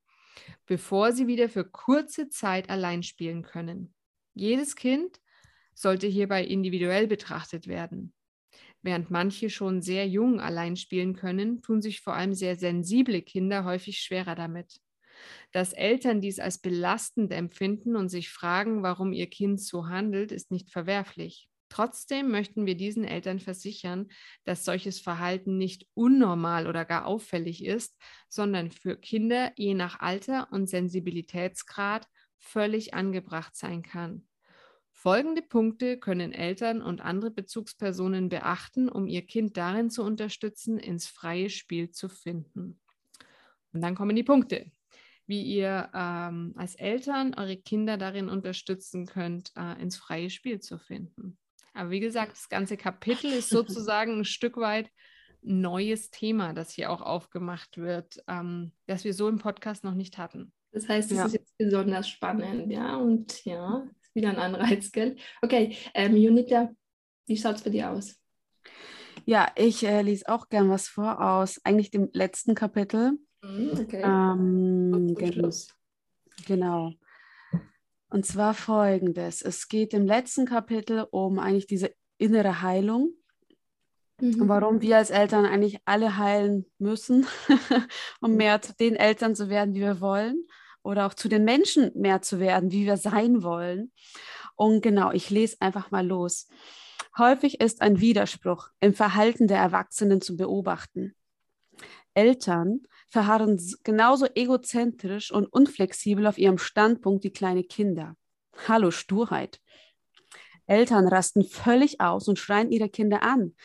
bevor 0.65 1.12
sie 1.12 1.27
wieder 1.27 1.50
für 1.50 1.65
kurze 1.65 2.30
Zeit 2.30 2.70
allein 2.70 3.03
spielen 3.03 3.42
können. 3.42 3.94
Jedes 4.34 4.77
Kind 4.77 5.20
sollte 5.79 6.07
hierbei 6.07 6.45
individuell 6.45 7.07
betrachtet 7.07 7.67
werden. 7.67 8.13
Während 8.81 9.12
manche 9.12 9.50
schon 9.50 9.81
sehr 9.81 10.07
jung 10.07 10.39
allein 10.41 10.77
spielen 10.77 11.15
können, 11.15 11.62
tun 11.62 11.81
sich 11.81 12.01
vor 12.01 12.15
allem 12.15 12.33
sehr 12.33 12.55
sensible 12.57 13.21
Kinder 13.21 13.65
häufig 13.65 14.00
schwerer 14.00 14.36
damit. 14.36 14.81
Dass 15.51 15.74
Eltern 15.74 16.21
dies 16.21 16.39
als 16.39 16.59
belastend 16.59 17.31
empfinden 17.33 17.95
und 17.95 18.09
sich 18.09 18.29
fragen, 18.29 18.83
warum 18.83 19.13
ihr 19.13 19.27
Kind 19.29 19.62
so 19.62 19.88
handelt, 19.88 20.31
ist 20.31 20.51
nicht 20.51 20.71
verwerflich. 20.71 21.50
Trotzdem 21.69 22.31
möchten 22.31 22.65
wir 22.65 22.75
diesen 22.75 23.03
Eltern 23.05 23.39
versichern, 23.39 24.07
dass 24.43 24.65
solches 24.65 25.00
Verhalten 25.01 25.57
nicht 25.57 25.86
unnormal 25.93 26.67
oder 26.67 26.86
gar 26.86 27.05
auffällig 27.05 27.63
ist, 27.63 27.95
sondern 28.27 28.71
für 28.71 28.98
Kinder 28.98 29.53
je 29.55 29.75
nach 29.75 30.00
Alter 30.00 30.50
und 30.51 30.67
Sensibilitätsgrad 30.67 32.07
völlig 32.39 32.95
angebracht 32.95 33.55
sein 33.55 33.83
kann. 33.83 34.28
Folgende 35.01 35.41
Punkte 35.41 35.98
können 35.98 36.34
Eltern 36.34 36.82
und 36.82 37.00
andere 37.00 37.32
Bezugspersonen 37.32 38.27
beachten, 38.27 38.89
um 38.89 39.08
ihr 39.08 39.25
Kind 39.25 39.56
darin 39.56 39.89
zu 39.89 40.03
unterstützen, 40.03 40.77
ins 40.77 41.08
freie 41.08 41.50
Spiel 41.50 41.89
zu 41.89 42.10
finden. 42.10 42.82
Und 43.72 43.79
dann 43.79 43.96
kommen 43.96 44.18
die 44.18 44.25
Punkte, 44.25 44.70
wie 45.25 45.41
ihr 45.41 45.89
ähm, 45.94 46.51
als 46.58 46.75
Eltern 46.75 47.34
eure 47.36 47.56
Kinder 47.56 47.96
darin 47.96 48.27
unterstützen 48.27 49.06
könnt, 49.06 49.53
äh, 49.56 49.82
ins 49.82 49.96
freie 49.96 50.29
Spiel 50.29 50.60
zu 50.60 50.77
finden. 50.77 51.38
Aber 51.74 51.91
wie 51.91 52.01
gesagt, 52.01 52.34
das 52.34 52.50
ganze 52.50 52.75
Kapitel 52.75 53.32
ist 53.32 53.48
sozusagen 53.48 54.20
ein 54.20 54.25
Stück 54.25 54.58
weit 54.58 54.91
neues 55.41 56.12
Thema, 56.12 56.51
das 56.51 56.72
hier 56.72 56.91
auch 56.91 57.01
aufgemacht 57.01 57.77
wird, 57.77 58.22
ähm, 58.27 58.74
das 58.86 59.06
wir 59.06 59.13
so 59.13 59.29
im 59.29 59.39
Podcast 59.39 59.86
noch 59.86 59.96
nicht 59.96 60.18
hatten. 60.18 60.51
Das 60.74 60.89
heißt, 60.89 61.10
es 61.12 61.18
ja. 61.18 61.25
ist 61.25 61.34
jetzt 61.34 61.58
besonders 61.58 62.10
spannend, 62.10 62.70
ja, 62.70 62.98
und 62.98 63.46
ja, 63.46 63.88
wieder 64.13 64.30
ein 64.30 64.38
Anreiz, 64.38 64.92
gell? 64.92 65.16
Okay, 65.42 65.75
ähm, 65.94 66.16
Junita, 66.16 66.72
wie 67.25 67.38
schaut 67.38 67.56
es 67.56 67.63
bei 67.63 67.70
dir 67.70 67.92
aus? 67.92 68.16
Ja, 69.25 69.51
ich 69.56 69.86
äh, 69.86 70.01
lese 70.01 70.28
auch 70.30 70.50
gern 70.50 70.70
was 70.70 70.88
vor 70.88 71.22
aus 71.22 71.60
eigentlich 71.63 71.92
dem 71.92 72.10
letzten 72.13 72.56
Kapitel. 72.56 73.20
Mhm, 73.44 73.72
okay. 73.80 74.01
Ähm, 74.04 75.16
gen 75.16 75.51
genau. 76.48 76.94
Und 78.10 78.25
zwar 78.25 78.54
folgendes. 78.54 79.42
Es 79.42 79.68
geht 79.68 79.94
im 79.94 80.06
letzten 80.06 80.46
Kapitel 80.46 81.06
um 81.12 81.38
eigentlich 81.38 81.68
diese 81.68 81.94
innere 82.18 82.62
Heilung. 82.62 83.13
Mhm. 84.20 84.50
Warum 84.50 84.82
wir 84.82 84.98
als 84.98 85.12
Eltern 85.12 85.46
eigentlich 85.46 85.80
alle 85.86 86.18
heilen 86.18 86.66
müssen, 86.80 87.28
um 88.22 88.36
mehr 88.36 88.62
zu 88.62 88.74
den 88.74 88.96
Eltern 88.96 89.36
zu 89.36 89.50
werden, 89.50 89.75
wie 89.75 89.82
wir 89.82 90.01
wollen 90.01 90.46
oder 90.89 91.05
auch 91.05 91.13
zu 91.13 91.29
den 91.29 91.46
Menschen 91.46 91.91
mehr 91.93 92.22
zu 92.22 92.39
werden, 92.39 92.72
wie 92.72 92.86
wir 92.86 92.98
sein 92.98 93.43
wollen. 93.43 93.91
Und 94.55 94.81
genau, 94.81 95.12
ich 95.12 95.29
lese 95.29 95.58
einfach 95.60 95.91
mal 95.91 96.05
los. 96.05 96.48
Häufig 97.17 97.62
ist 97.62 97.81
ein 97.81 98.00
Widerspruch 98.00 98.69
im 98.79 98.93
Verhalten 98.93 99.48
der 99.48 99.60
Erwachsenen 99.60 100.19
zu 100.19 100.36
beobachten. 100.36 101.15
Eltern 102.15 102.81
verharren 103.08 103.62
genauso 103.84 104.25
egozentrisch 104.34 105.31
und 105.31 105.46
unflexibel 105.46 106.25
auf 106.25 106.38
ihrem 106.39 106.58
Standpunkt 106.58 107.24
wie 107.24 107.31
kleine 107.31 107.63
Kinder. 107.63 108.15
Hallo 108.67 108.89
Sturheit. 108.89 109.62
Eltern 110.65 111.08
rasten 111.08 111.43
völlig 111.43 112.01
aus 112.01 112.27
und 112.27 112.39
schreien 112.39 112.72
ihre 112.72 112.89
Kinder 112.89 113.22
an, 113.22 113.55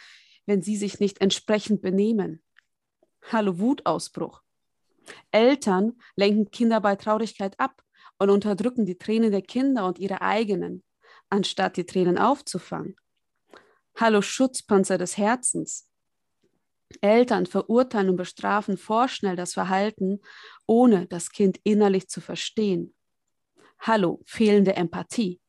wenn 0.47 0.63
sie 0.63 0.77
sich 0.77 1.01
nicht 1.01 1.21
entsprechend 1.21 1.81
benehmen. 1.81 2.43
Hallo 3.33 3.59
Wutausbruch. 3.59 4.44
Eltern 5.31 5.99
lenken 6.17 6.51
Kinder 6.51 6.81
bei 6.81 6.97
Traurigkeit 6.97 7.59
ab 7.59 7.83
und 8.19 8.31
unterdrücken 8.31 8.87
die 8.87 8.99
Tränen 8.99 9.31
der 9.31 9.43
Kinder 9.43 9.87
und 9.87 9.99
ihre 9.99 10.21
eigenen, 10.21 10.83
anstatt 11.31 11.77
die 11.77 11.87
Tränen 11.87 12.19
aufzufangen. 12.19 12.97
Hallo 13.97 14.23
Schutzpanzer 14.23 14.99
des 14.99 15.17
Herzens. 15.17 15.89
Eltern 17.01 17.47
verurteilen 17.47 18.11
und 18.11 18.17
bestrafen 18.17 18.77
vorschnell 18.77 19.37
das 19.37 19.55
Verhalten, 19.55 20.21
ohne 20.67 21.07
das 21.07 21.31
Kind 21.31 21.59
innerlich 21.65 22.09
zu 22.09 22.21
verstehen. 22.21 22.95
Hallo 23.81 24.21
fehlende 24.25 24.77
Empathie. 24.77 25.41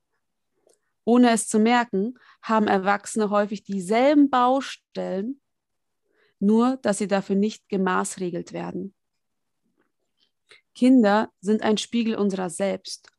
Ohne 1.05 1.31
es 1.31 1.47
zu 1.47 1.59
merken, 1.59 2.15
haben 2.41 2.67
Erwachsene 2.67 3.29
häufig 3.29 3.63
dieselben 3.63 4.29
Baustellen, 4.29 5.39
nur 6.39 6.77
dass 6.77 6.97
sie 6.97 7.07
dafür 7.07 7.35
nicht 7.35 7.69
gemaßregelt 7.69 8.53
werden. 8.53 8.95
Kinder 10.75 11.31
sind 11.41 11.63
ein 11.63 11.77
Spiegel 11.77 12.15
unserer 12.15 12.49
selbst. 12.49 13.09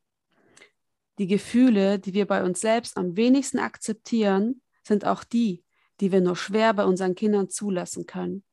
Die 1.18 1.26
Gefühle, 1.26 1.98
die 1.98 2.12
wir 2.12 2.26
bei 2.26 2.44
uns 2.44 2.60
selbst 2.60 2.98
am 2.98 3.16
wenigsten 3.16 3.58
akzeptieren, 3.58 4.60
sind 4.82 5.06
auch 5.06 5.24
die, 5.24 5.64
die 6.00 6.12
wir 6.12 6.20
nur 6.20 6.36
schwer 6.36 6.74
bei 6.74 6.84
unseren 6.84 7.14
Kindern 7.14 7.48
zulassen 7.48 8.06
können. 8.06 8.44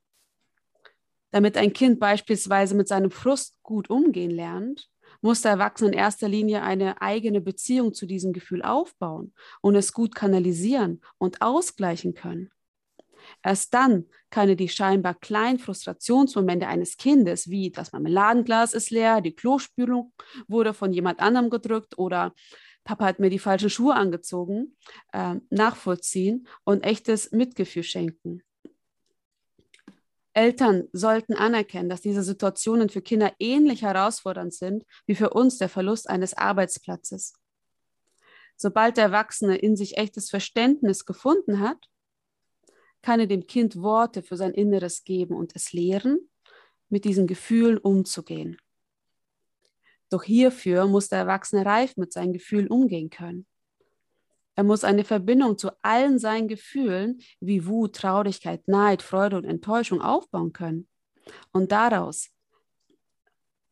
Damit 1.31 1.57
ein 1.57 1.73
Kind 1.73 1.99
beispielsweise 1.99 2.75
mit 2.75 2.87
seinem 2.87 3.11
Frust 3.11 3.61
gut 3.63 3.89
umgehen 3.89 4.31
lernt, 4.31 4.89
muss 5.19 5.41
der 5.41 5.51
Erwachsene 5.51 5.91
in 5.91 5.97
erster 5.97 6.29
Linie 6.29 6.61
eine 6.63 7.01
eigene 7.01 7.41
Beziehung 7.41 7.93
zu 7.93 8.05
diesem 8.05 8.31
Gefühl 8.31 8.61
aufbauen 8.61 9.33
und 9.61 9.75
es 9.75 9.93
gut 9.93 10.15
kanalisieren 10.15 11.01
und 11.17 11.41
ausgleichen 11.41 12.13
können. 12.13 12.52
Erst 13.43 13.73
dann 13.73 14.05
kann 14.29 14.49
er 14.49 14.55
die 14.55 14.69
scheinbar 14.69 15.13
kleinen 15.13 15.59
Frustrationsmomente 15.59 16.67
eines 16.67 16.97
Kindes, 16.97 17.49
wie 17.49 17.71
das 17.71 17.91
Marmeladenglas 17.91 18.73
ist 18.73 18.89
leer, 18.89 19.21
die 19.21 19.35
Klospülung 19.35 20.13
wurde 20.47 20.73
von 20.73 20.93
jemand 20.93 21.19
anderem 21.19 21.49
gedrückt 21.49 21.97
oder 21.97 22.33
Papa 22.83 23.05
hat 23.05 23.19
mir 23.19 23.29
die 23.29 23.39
falschen 23.39 23.69
Schuhe 23.69 23.95
angezogen, 23.95 24.75
äh, 25.13 25.35
nachvollziehen 25.49 26.47
und 26.65 26.83
echtes 26.83 27.31
Mitgefühl 27.31 27.83
schenken. 27.83 28.43
Eltern 30.33 30.87
sollten 30.91 31.35
anerkennen, 31.35 31.89
dass 31.89 32.01
diese 32.01 32.23
Situationen 32.23 32.89
für 32.89 33.01
Kinder 33.01 33.31
ähnlich 33.39 33.83
herausfordernd 33.83 34.53
sind 34.53 34.83
wie 35.05 35.15
für 35.15 35.29
uns 35.29 35.59
der 35.59 35.69
Verlust 35.69 36.09
eines 36.09 36.33
Arbeitsplatzes. 36.33 37.33
Sobald 38.55 38.97
der 38.97 39.05
Erwachsene 39.05 39.57
in 39.57 39.75
sich 39.75 39.97
echtes 39.97 40.29
Verständnis 40.29 41.05
gefunden 41.05 41.59
hat, 41.59 41.89
kann 43.03 43.19
er 43.19 43.27
dem 43.27 43.45
Kind 43.45 43.75
Worte 43.75 44.23
für 44.23 44.37
sein 44.37 44.53
Inneres 44.53 45.03
geben 45.03 45.35
und 45.35 45.55
es 45.55 45.73
lehren, 45.73 46.17
mit 46.89 47.05
diesen 47.05 47.27
Gefühlen 47.27 47.77
umzugehen. 47.77 48.57
Doch 50.09 50.23
hierfür 50.23 50.87
muss 50.87 51.09
der 51.09 51.19
Erwachsene 51.19 51.65
reif 51.65 51.97
mit 51.97 52.13
seinen 52.13 52.33
Gefühlen 52.33 52.67
umgehen 52.67 53.09
können. 53.09 53.45
Er 54.55 54.63
muss 54.63 54.83
eine 54.83 55.03
Verbindung 55.03 55.57
zu 55.57 55.71
allen 55.81 56.19
seinen 56.19 56.47
Gefühlen 56.47 57.19
wie 57.39 57.65
Wut, 57.65 57.95
Traurigkeit, 57.95 58.67
Neid, 58.67 59.01
Freude 59.01 59.37
und 59.37 59.45
Enttäuschung 59.45 60.01
aufbauen 60.01 60.53
können. 60.53 60.87
Und 61.51 61.71
daraus 61.71 62.29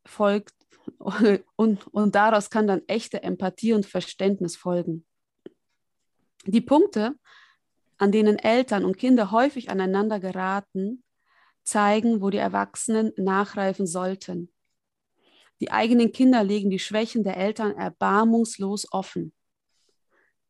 folgt 0.06 0.56
und, 1.56 1.88
und 1.94 2.16
daraus 2.16 2.50
kann 2.50 2.68
dann 2.68 2.82
echte 2.88 3.22
Empathie 3.22 3.74
und 3.74 3.86
Verständnis 3.86 4.56
folgen. 4.56 5.06
Die 6.46 6.62
Punkte, 6.62 7.14
an 8.02 8.12
denen 8.12 8.40
Eltern 8.40 8.84
und 8.84 8.98
Kinder 8.98 9.30
häufig 9.30 9.70
aneinander 9.70 10.20
geraten, 10.20 11.04
zeigen, 11.62 12.20
wo 12.20 12.32
die 12.32 12.40
Erwachsenen 12.40 13.12
nachreifen 13.16 13.86
sollten. 13.86 14.52
Die 15.60 15.70
eigenen 15.70 16.12
Kinder 16.12 16.44
legen 16.44 16.72
die 16.72 16.80
Schwächen 16.80 17.24
der 17.24 17.38
Eltern 17.38 17.78
erbarmungslos 17.78 18.88
offen. 18.92 19.34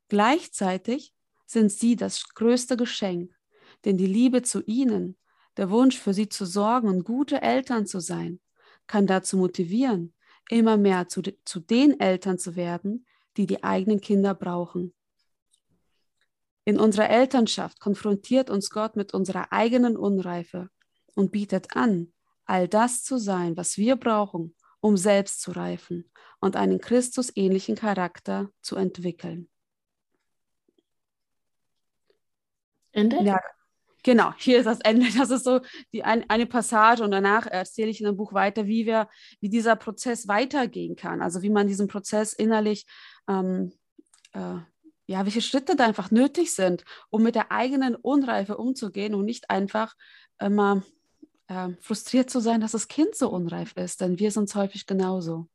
Gleichzeitig 0.07 1.13
sind 1.45 1.73
sie 1.73 1.97
das 1.97 2.29
größte 2.35 2.77
Geschenk, 2.77 3.35
denn 3.83 3.97
die 3.97 4.07
Liebe 4.07 4.43
zu 4.43 4.63
ihnen, 4.63 5.17
der 5.57 5.69
Wunsch 5.69 5.99
für 5.99 6.13
sie 6.13 6.29
zu 6.29 6.45
sorgen 6.45 6.87
und 6.87 7.03
gute 7.03 7.41
Eltern 7.41 7.85
zu 7.85 7.99
sein, 7.99 8.39
kann 8.87 9.07
dazu 9.07 9.35
motivieren, 9.35 10.13
immer 10.49 10.77
mehr 10.77 11.09
zu, 11.09 11.21
zu 11.43 11.59
den 11.59 11.99
Eltern 11.99 12.37
zu 12.37 12.55
werden, 12.55 13.05
die 13.35 13.45
die 13.45 13.61
eigenen 13.61 13.99
Kinder 13.99 14.33
brauchen. 14.33 14.93
In 16.63 16.79
unserer 16.79 17.09
Elternschaft 17.09 17.79
konfrontiert 17.79 18.49
uns 18.49 18.69
Gott 18.69 18.95
mit 18.95 19.13
unserer 19.13 19.51
eigenen 19.51 19.97
Unreife 19.97 20.69
und 21.15 21.31
bietet 21.31 21.75
an, 21.75 22.13
all 22.45 22.67
das 22.67 23.03
zu 23.03 23.17
sein, 23.17 23.57
was 23.57 23.77
wir 23.77 23.95
brauchen, 23.95 24.55
um 24.79 24.97
selbst 24.97 25.41
zu 25.41 25.51
reifen 25.51 26.11
und 26.39 26.55
einen 26.55 26.79
Christusähnlichen 26.79 27.75
Charakter 27.75 28.49
zu 28.61 28.75
entwickeln. 28.75 29.49
Ende? 32.91 33.23
Ja, 33.23 33.39
genau, 34.03 34.33
hier 34.37 34.59
ist 34.59 34.65
das 34.65 34.81
Ende. 34.81 35.07
Das 35.17 35.29
ist 35.29 35.45
so 35.45 35.61
die, 35.93 36.03
ein, 36.03 36.29
eine 36.29 36.45
Passage 36.45 37.03
und 37.03 37.11
danach 37.11 37.47
erzähle 37.47 37.89
ich 37.89 38.01
in 38.01 38.05
dem 38.05 38.17
Buch 38.17 38.33
weiter, 38.33 38.67
wie 38.67 38.85
wir, 38.85 39.09
wie 39.39 39.49
dieser 39.49 39.75
Prozess 39.75 40.27
weitergehen 40.27 40.95
kann. 40.95 41.21
Also 41.21 41.41
wie 41.41 41.49
man 41.49 41.67
diesen 41.67 41.87
Prozess 41.87 42.33
innerlich 42.33 42.85
ähm, 43.27 43.71
äh, 44.33 44.57
ja, 45.07 45.25
welche 45.25 45.41
Schritte 45.41 45.75
da 45.75 45.85
einfach 45.85 46.11
nötig 46.11 46.53
sind, 46.53 46.83
um 47.09 47.23
mit 47.23 47.35
der 47.35 47.51
eigenen 47.51 47.95
Unreife 47.95 48.57
umzugehen 48.57 49.15
und 49.15 49.25
nicht 49.25 49.49
einfach 49.49 49.95
immer 50.39 50.83
äh, 51.47 51.69
frustriert 51.81 52.29
zu 52.29 52.39
sein, 52.39 52.61
dass 52.61 52.71
das 52.71 52.87
Kind 52.87 53.15
so 53.15 53.29
unreif 53.29 53.73
ist, 53.75 54.01
denn 54.01 54.19
wir 54.19 54.31
sind 54.31 54.45
es 54.45 54.55
häufig 54.55 54.85
genauso. 54.85 55.47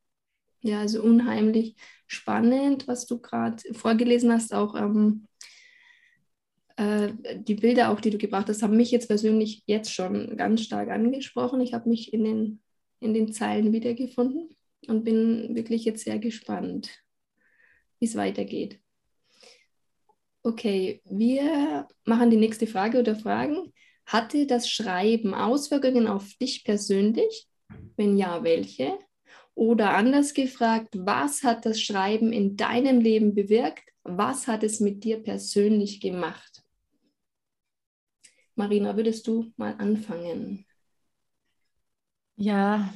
Ja, 0.61 0.81
also 0.81 1.03
unheimlich 1.03 1.77
spannend, 2.07 2.89
was 2.89 3.07
du 3.07 3.21
gerade 3.21 3.63
vorgelesen 3.73 4.33
hast, 4.33 4.53
auch 4.53 4.75
ähm, 4.75 5.27
äh, 6.77 7.13
die 7.39 7.55
Bilder 7.55 7.91
auch, 7.91 8.01
die 8.01 8.11
du 8.11 8.19
gebracht 8.19 8.49
hast, 8.49 8.63
haben 8.63 8.77
mich 8.77 8.91
jetzt 8.91 9.09
persönlich 9.09 9.63
jetzt 9.67 9.93
schon 9.93 10.37
ganz 10.37 10.63
stark 10.63 10.91
angesprochen. 10.91 11.61
Ich 11.61 11.73
habe 11.73 11.89
mich 11.89 12.13
in 12.13 12.25
den, 12.25 12.63
in 13.01 13.15
den 13.15 13.33
Zeilen 13.33 13.73
wiedergefunden 13.73 14.51
und 14.87 15.05
bin 15.05 15.55
wirklich 15.55 15.85
jetzt 15.85 16.05
sehr 16.05 16.19
gespannt, 16.19 16.91
wie 17.99 18.07
es 18.07 18.17
weitergeht. 18.17 18.81
Okay, 20.47 21.03
wir 21.07 21.89
machen 22.05 22.31
die 22.31 22.37
nächste 22.37 22.69
Frage 22.69 23.01
oder 23.01 23.17
Fragen. 23.17 23.73
Hatte 24.07 24.47
das 24.47 24.71
Schreiben 24.71 25.35
Auswirkungen 25.35 26.07
auf 26.07 26.35
dich 26.35 26.63
persönlich? 26.63 27.49
Wenn 27.97 28.17
ja, 28.17 28.45
welche? 28.45 28.97
Oder 29.57 29.97
anders 29.97 30.35
gefragt, 30.35 30.91
was 30.97 31.43
hat 31.43 31.67
das 31.67 31.81
Schreiben 31.81 32.33
in 32.33 32.57
deinem 32.57 33.01
Leben 33.01 33.35
bewirkt? 33.35 33.91
Was 34.05 34.47
hat 34.47 34.63
es 34.63 34.79
mit 34.79 35.03
dir 35.03 35.21
persönlich 35.21 36.01
gemacht? 36.01 36.63
Marina, 38.55 38.97
würdest 38.97 39.27
du 39.27 39.53
mal 39.57 39.75
anfangen? 39.79 40.65
Ja, 42.37 42.95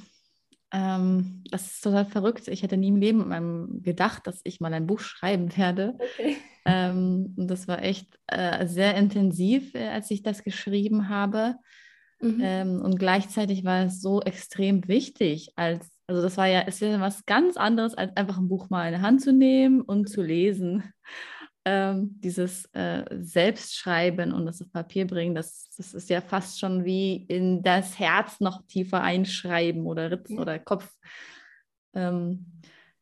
ähm, 0.71 1.43
das 1.51 1.67
ist 1.67 1.83
total 1.83 2.05
verrückt. 2.05 2.47
Ich 2.47 2.63
hätte 2.63 2.77
nie 2.77 2.89
im 2.89 2.97
Leben 2.97 3.83
gedacht, 3.83 4.29
dass 4.29 4.41
ich 4.45 4.61
mal 4.61 4.73
ein 4.73 4.87
Buch 4.87 5.01
schreiben 5.01 5.57
werde. 5.57 5.99
Okay. 5.99 6.37
Ähm, 6.65 7.35
das 7.37 7.69
war 7.69 7.83
echt 7.83 8.19
äh, 8.27 8.67
sehr 8.67 8.95
intensiv, 8.97 9.75
äh, 9.75 9.89
als 9.89 10.11
ich 10.11 10.23
das 10.23 10.45
geschrieben 10.45 11.09
habe. 11.09 11.57
Mhm. 12.21 12.41
Ähm, 12.43 12.83
und 12.83 12.99
gleichzeitig 12.99 13.65
war 13.65 13.85
es 13.85 14.01
so 14.01 14.21
extrem 14.21 14.87
wichtig, 14.89 15.53
als, 15.57 15.91
also 16.07 16.21
das 16.21 16.37
war 16.37 16.47
ja, 16.47 16.61
ist 16.61 16.81
ja 16.81 17.01
was 17.01 17.25
ganz 17.25 17.57
anderes, 17.57 17.95
als 17.95 18.15
einfach 18.17 18.37
ein 18.37 18.49
Buch 18.49 18.69
mal 18.69 18.89
in 18.89 18.99
die 18.99 19.07
Hand 19.07 19.23
zu 19.23 19.33
nehmen 19.33 19.81
und 19.81 20.09
zu 20.09 20.23
lesen. 20.23 20.85
Ähm, 21.67 22.19
dieses 22.21 22.65
äh, 22.73 23.05
Selbstschreiben 23.21 24.33
und 24.33 24.47
das 24.47 24.63
auf 24.63 24.73
Papier 24.73 25.07
bringen, 25.07 25.35
das, 25.35 25.69
das 25.77 25.93
ist 25.93 26.09
ja 26.09 26.23
fast 26.23 26.59
schon 26.59 26.87
wie 26.87 27.17
in 27.29 27.63
das 27.63 27.99
Herz 27.99 28.41
noch 28.41 28.67
tiefer 28.67 29.03
einschreiben 29.03 29.87
oder 29.87 30.11
Ritzen 30.11 30.37
ja. 30.37 30.43
oder 30.43 30.59
Kopf. 30.59 30.91
Ähm, 31.95 32.47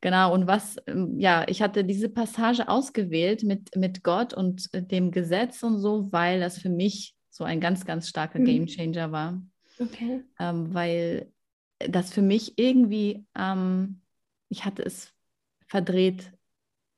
Genau, 0.01 0.33
und 0.33 0.47
was, 0.47 0.77
ähm, 0.87 1.19
ja, 1.19 1.45
ich 1.49 1.61
hatte 1.61 1.85
diese 1.85 2.09
Passage 2.09 2.69
ausgewählt 2.69 3.43
mit, 3.43 3.75
mit 3.75 4.05
Gott 4.05 4.33
und 4.33 4.69
äh, 4.73 4.83
dem 4.83 5.11
Gesetz 5.11 5.63
und 5.63 5.79
so, 5.79 6.13
weil 6.13 6.41
das 6.41 6.59
für 6.59 6.69
mich 6.69 7.15
so 7.31 7.45
ein 7.45 7.61
ganz, 7.61 7.85
ganz 7.85 8.09
starker 8.09 8.39
mhm. 8.39 8.67
Changer 8.67 9.11
war. 9.11 9.43
Okay. 9.81 10.23
Ähm, 10.39 10.73
weil 10.73 11.33
das 11.79 12.13
für 12.13 12.23
mich 12.23 12.59
irgendwie 12.59 13.25
ähm, 13.37 14.01
ich 14.49 14.65
hatte 14.65 14.83
es 14.83 15.13
verdreht 15.67 16.33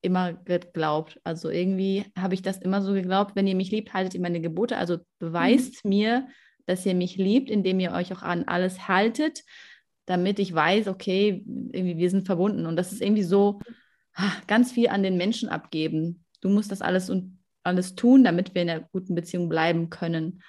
immer 0.02 0.32
geglaubt. 0.32 1.20
Also 1.24 1.50
irgendwie 1.50 2.06
habe 2.16 2.34
ich 2.34 2.42
das 2.42 2.58
immer 2.58 2.80
so 2.80 2.94
geglaubt, 2.94 3.36
wenn 3.36 3.46
ihr 3.46 3.56
mich 3.56 3.70
liebt, 3.70 3.92
haltet 3.92 4.14
ihr 4.14 4.20
meine 4.20 4.40
Gebote. 4.40 4.78
Also 4.78 4.98
beweist 5.18 5.84
mhm. 5.84 5.88
mir, 5.88 6.28
dass 6.66 6.86
ihr 6.86 6.94
mich 6.94 7.16
liebt, 7.16 7.50
indem 7.50 7.80
ihr 7.80 7.92
euch 7.92 8.12
auch 8.12 8.22
an 8.22 8.44
alles 8.44 8.88
haltet, 8.88 9.42
damit 10.10 10.40
ich 10.40 10.52
weiß, 10.52 10.88
okay, 10.88 11.44
irgendwie 11.46 11.96
wir 11.96 12.10
sind 12.10 12.26
verbunden. 12.26 12.66
Und 12.66 12.74
das 12.74 12.90
ist 12.90 13.00
irgendwie 13.00 13.22
so 13.22 13.60
ganz 14.48 14.72
viel 14.72 14.88
an 14.88 15.04
den 15.04 15.16
Menschen 15.16 15.48
abgeben. 15.48 16.24
Du 16.40 16.48
musst 16.48 16.72
das 16.72 16.82
alles 16.82 17.08
und 17.10 17.38
alles 17.62 17.94
tun, 17.94 18.24
damit 18.24 18.52
wir 18.54 18.62
in 18.62 18.70
einer 18.70 18.88
guten 18.90 19.14
Beziehung 19.14 19.48
bleiben 19.48 19.88
können. 19.88 20.42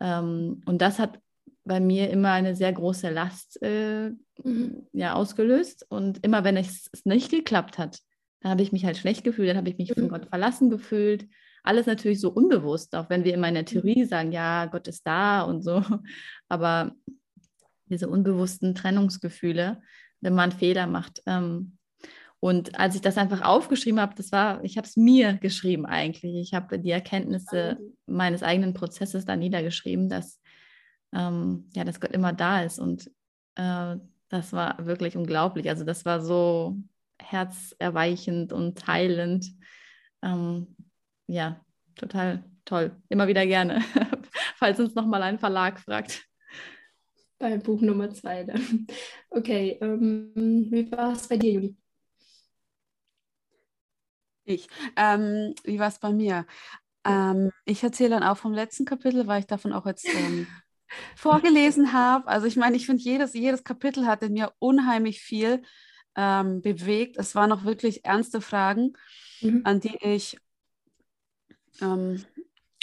Ähm, 0.00 0.62
und 0.64 0.80
das 0.80 0.98
hat 0.98 1.20
bei 1.64 1.80
mir 1.80 2.08
immer 2.08 2.32
eine 2.32 2.56
sehr 2.56 2.72
große 2.72 3.10
Last 3.10 3.62
äh, 3.62 4.10
mhm. 4.42 4.86
ja, 4.92 5.12
ausgelöst. 5.12 5.84
Und 5.90 6.24
immer 6.24 6.42
wenn 6.42 6.56
es 6.56 6.90
nicht 7.04 7.30
geklappt 7.30 7.76
hat, 7.76 7.98
dann 8.40 8.52
habe 8.52 8.62
ich 8.62 8.72
mich 8.72 8.86
halt 8.86 8.96
schlecht 8.96 9.22
gefühlt, 9.22 9.50
dann 9.50 9.58
habe 9.58 9.68
ich 9.68 9.76
mich 9.76 9.90
mhm. 9.90 10.00
von 10.00 10.08
Gott 10.08 10.26
verlassen 10.30 10.70
gefühlt. 10.70 11.28
Alles 11.62 11.84
natürlich 11.84 12.22
so 12.22 12.30
unbewusst, 12.30 12.96
auch 12.96 13.10
wenn 13.10 13.24
wir 13.24 13.34
immer 13.34 13.48
in 13.48 13.54
der 13.54 13.64
mhm. 13.64 13.66
Theorie 13.66 14.04
sagen, 14.06 14.32
ja, 14.32 14.64
Gott 14.64 14.88
ist 14.88 15.06
da 15.06 15.42
und 15.42 15.62
so. 15.62 15.82
Aber 16.48 16.94
diese 17.86 18.08
unbewussten 18.08 18.74
Trennungsgefühle, 18.74 19.82
wenn 20.20 20.34
man 20.34 20.52
Fehler 20.52 20.86
macht. 20.86 21.22
Ähm, 21.26 21.78
und 22.44 22.78
als 22.78 22.94
ich 22.94 23.00
das 23.00 23.16
einfach 23.16 23.40
aufgeschrieben 23.40 24.00
habe, 24.00 24.14
das 24.14 24.30
war, 24.30 24.62
ich 24.62 24.76
habe 24.76 24.86
es 24.86 24.96
mir 24.96 25.34
geschrieben 25.38 25.86
eigentlich. 25.86 26.34
Ich 26.36 26.52
habe 26.52 26.78
die 26.78 26.90
Erkenntnisse 26.90 27.78
meines 28.04 28.42
eigenen 28.42 28.74
Prozesses 28.74 29.24
da 29.24 29.34
niedergeschrieben, 29.34 30.10
dass, 30.10 30.40
ähm, 31.14 31.70
ja, 31.74 31.84
dass 31.84 32.00
Gott 32.00 32.12
immer 32.12 32.34
da 32.34 32.62
ist. 32.62 32.78
Und 32.78 33.10
äh, 33.54 33.96
das 34.28 34.52
war 34.52 34.84
wirklich 34.84 35.16
unglaublich. 35.16 35.70
Also 35.70 35.84
das 35.84 36.04
war 36.04 36.20
so 36.20 36.76
herzerweichend 37.18 38.52
und 38.52 38.86
heilend. 38.86 39.46
Ähm, 40.22 40.76
ja, 41.26 41.64
total 41.96 42.44
toll. 42.66 42.94
Immer 43.08 43.26
wieder 43.26 43.46
gerne, 43.46 43.80
falls 44.56 44.80
uns 44.80 44.94
nochmal 44.94 45.22
ein 45.22 45.38
Verlag 45.38 45.80
fragt. 45.80 46.26
Bei 47.44 47.58
Buch 47.58 47.82
Nummer 47.82 48.08
zwei 48.08 48.42
dann. 48.44 48.86
Okay, 49.28 49.76
ähm, 49.82 50.32
wie 50.70 50.90
war 50.90 51.12
es 51.12 51.28
bei 51.28 51.36
dir, 51.36 51.52
Juli? 51.52 51.76
Ich. 54.44 54.66
Ähm, 54.96 55.54
wie 55.62 55.78
war 55.78 55.88
es 55.88 55.98
bei 55.98 56.10
mir? 56.10 56.46
Ähm, 57.04 57.50
ich 57.66 57.82
erzähle 57.82 58.08
dann 58.08 58.22
auch 58.22 58.38
vom 58.38 58.54
letzten 58.54 58.86
Kapitel, 58.86 59.26
weil 59.26 59.40
ich 59.40 59.46
davon 59.46 59.74
auch 59.74 59.84
jetzt 59.84 60.08
ähm, 60.08 60.46
vorgelesen 61.16 61.92
habe. 61.92 62.28
Also 62.28 62.46
ich 62.46 62.56
meine, 62.56 62.76
ich 62.76 62.86
finde, 62.86 63.02
jedes, 63.02 63.34
jedes 63.34 63.62
Kapitel 63.62 64.06
hat 64.06 64.22
in 64.22 64.32
mir 64.32 64.54
unheimlich 64.58 65.20
viel 65.20 65.60
ähm, 66.16 66.62
bewegt. 66.62 67.18
Es 67.18 67.34
waren 67.34 67.52
auch 67.52 67.64
wirklich 67.64 68.06
ernste 68.06 68.40
Fragen, 68.40 68.94
mhm. 69.42 69.60
an 69.64 69.80
die 69.80 69.98
ich, 70.00 70.38
ähm, 71.82 72.24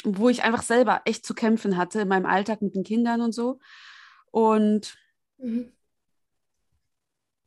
wo 0.03 0.29
ich 0.29 0.43
einfach 0.43 0.61
selber 0.61 1.01
echt 1.05 1.25
zu 1.25 1.33
kämpfen 1.33 1.77
hatte 1.77 2.01
in 2.01 2.07
meinem 2.07 2.27
Alltag 2.27 2.61
mit 2.61 2.75
den 2.75 2.83
Kindern 2.83 3.21
und 3.21 3.31
so. 3.31 3.57
Und, 4.31 4.97
mhm. 5.37 5.71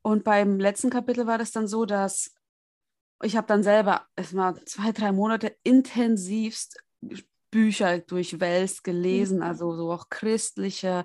und 0.03 0.25
beim 0.25 0.61
letzten 0.61 0.91
Kapitel 0.91 1.27
war 1.27 1.39
das 1.39 1.51
dann 1.51 1.67
so, 1.67 1.85
dass 1.87 2.35
ich 3.23 3.37
habe 3.37 3.47
dann 3.47 3.63
selber 3.63 4.07
erstmal 4.17 4.63
zwei, 4.65 4.93
drei 4.93 5.13
Monate 5.13 5.57
intensivst 5.63 6.83
Bücher 7.51 8.01
durchwälzt, 8.01 8.83
gelesen, 8.83 9.37
mhm. 9.37 9.45
also 9.45 9.77
so 9.77 9.93
auch 9.93 10.09
christliche, 10.11 11.05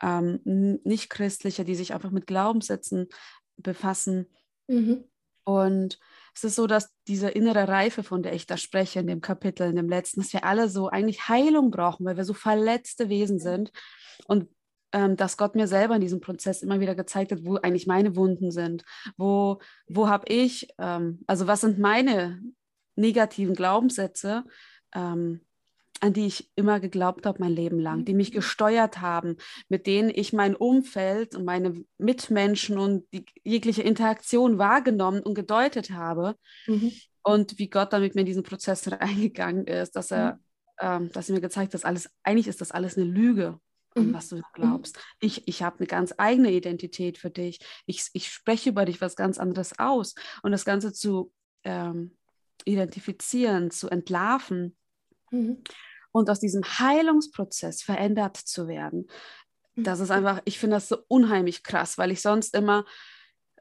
ähm, 0.00 0.40
nicht 0.44 1.10
christliche, 1.10 1.64
die 1.64 1.74
sich 1.74 1.92
einfach 1.92 2.12
mit 2.12 2.28
Glaubenssätzen 2.28 3.08
befassen. 3.56 4.28
Mhm. 4.68 5.04
Und 5.42 5.98
es 6.36 6.44
ist 6.44 6.54
so, 6.54 6.68
dass 6.68 6.94
diese 7.08 7.30
innere 7.30 7.66
Reife, 7.66 8.04
von 8.04 8.22
der 8.22 8.32
ich 8.34 8.46
da 8.46 8.56
spreche 8.56 9.00
in 9.00 9.08
dem 9.08 9.20
Kapitel, 9.20 9.68
in 9.68 9.74
dem 9.74 9.88
letzten, 9.88 10.20
dass 10.20 10.32
wir 10.32 10.44
alle 10.44 10.68
so 10.68 10.88
eigentlich 10.88 11.28
Heilung 11.28 11.72
brauchen, 11.72 12.06
weil 12.06 12.16
wir 12.16 12.24
so 12.24 12.34
verletzte 12.34 13.08
Wesen 13.08 13.40
sind. 13.40 13.72
Und 14.26 14.48
dass 14.90 15.36
Gott 15.36 15.54
mir 15.54 15.66
selber 15.66 15.96
in 15.96 16.00
diesem 16.00 16.20
Prozess 16.20 16.62
immer 16.62 16.80
wieder 16.80 16.94
gezeigt 16.94 17.32
hat, 17.32 17.44
wo 17.44 17.56
eigentlich 17.56 17.86
meine 17.86 18.16
Wunden 18.16 18.50
sind. 18.50 18.84
Wo, 19.16 19.60
wo 19.86 20.08
habe 20.08 20.32
ich, 20.32 20.68
ähm, 20.78 21.20
also 21.26 21.46
was 21.46 21.60
sind 21.60 21.78
meine 21.78 22.40
negativen 22.96 23.54
Glaubenssätze, 23.54 24.44
ähm, 24.94 25.40
an 26.00 26.12
die 26.12 26.26
ich 26.26 26.50
immer 26.54 26.80
geglaubt 26.80 27.26
habe 27.26 27.40
mein 27.40 27.52
Leben 27.52 27.80
lang, 27.80 28.04
die 28.04 28.14
mich 28.14 28.30
mhm. 28.30 28.36
gesteuert 28.36 29.00
haben, 29.00 29.36
mit 29.68 29.86
denen 29.86 30.10
ich 30.14 30.32
mein 30.32 30.54
Umfeld 30.54 31.34
und 31.34 31.44
meine 31.44 31.74
Mitmenschen 31.98 32.78
und 32.78 33.04
die 33.12 33.24
jegliche 33.44 33.82
Interaktion 33.82 34.58
wahrgenommen 34.58 35.20
und 35.20 35.34
gedeutet 35.34 35.90
habe. 35.90 36.36
Mhm. 36.66 36.92
Und 37.22 37.58
wie 37.58 37.68
Gott 37.68 37.92
dann 37.92 38.02
mit 38.02 38.14
mir 38.14 38.20
in 38.20 38.26
diesen 38.26 38.42
Prozess 38.42 38.90
reingegangen 38.92 39.66
ist, 39.66 39.96
dass 39.96 40.10
er, 40.10 40.34
mhm. 40.34 40.38
ähm, 40.80 41.12
dass 41.12 41.28
er 41.28 41.34
mir 41.34 41.40
gezeigt 41.40 41.68
hat, 41.68 41.74
dass 41.74 41.84
alles, 41.84 42.10
eigentlich 42.22 42.48
ist 42.48 42.60
das 42.60 42.70
alles 42.70 42.96
eine 42.96 43.06
Lüge. 43.06 43.58
Mhm. 43.94 44.12
was 44.12 44.28
du 44.28 44.42
glaubst. 44.54 44.96
Mhm. 44.96 45.02
Ich, 45.20 45.48
ich 45.48 45.62
habe 45.62 45.78
eine 45.78 45.86
ganz 45.86 46.14
eigene 46.18 46.52
Identität 46.52 47.18
für 47.18 47.30
dich. 47.30 47.60
Ich, 47.86 48.08
ich 48.12 48.30
spreche 48.30 48.70
über 48.70 48.84
dich 48.84 49.00
was 49.00 49.16
ganz 49.16 49.38
anderes 49.38 49.78
aus. 49.78 50.14
Und 50.42 50.52
das 50.52 50.64
Ganze 50.64 50.92
zu 50.92 51.32
ähm, 51.64 52.16
identifizieren, 52.64 53.70
zu 53.70 53.88
entlarven, 53.88 54.76
Mhm 55.30 55.62
und 56.12 56.30
aus 56.30 56.40
diesem 56.40 56.64
Heilungsprozess 56.64 57.82
verändert 57.82 58.36
zu 58.36 58.68
werden. 58.68 59.08
Mhm. 59.74 59.84
Das 59.84 60.00
ist 60.00 60.10
einfach, 60.10 60.40
ich 60.44 60.58
finde 60.58 60.76
das 60.76 60.88
so 60.88 60.98
unheimlich 61.08 61.62
krass, 61.62 61.98
weil 61.98 62.10
ich 62.10 62.20
sonst 62.20 62.54
immer 62.54 62.84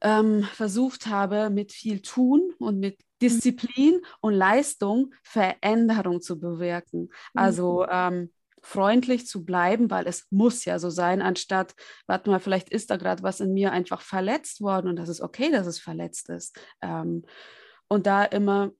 ähm, 0.02 0.44
versucht 0.44 1.08
habe, 1.08 1.50
mit 1.50 1.72
viel 1.72 2.02
Tun 2.02 2.54
und 2.60 2.80
mit 2.80 3.00
Disziplin 3.22 4.00
und 4.22 4.34
Leistung 4.34 5.14
Veränderung 5.24 6.22
zu 6.22 6.40
bewirken. 6.40 7.10
Also 7.34 7.86
ähm, 7.90 8.32
freundlich 8.68 9.26
zu 9.26 9.46
bleiben, 9.46 9.90
weil 9.90 10.08
es 10.08 10.28
muss 10.30 10.66
ja 10.66 10.78
so 10.78 10.90
sein, 10.90 11.22
anstatt, 11.22 11.74
warte 12.06 12.30
mal, 12.30 12.40
vielleicht 12.40 12.70
ist 12.70 12.90
da 12.90 12.98
gerade 12.98 13.24
was 13.24 13.40
in 13.40 13.54
mir 13.54 13.72
einfach 13.72 14.02
verletzt 14.02 14.62
worden 14.62 14.90
und 14.90 14.98
das 14.98 15.10
ist 15.10 15.22
okay, 15.22 15.52
dass 15.52 15.68
es 15.68 15.80
verletzt 15.80 16.30
ist. 16.30 16.60
Ähm, 16.82 17.24
und 17.88 18.06
da 18.06 18.26
immer 18.26 18.72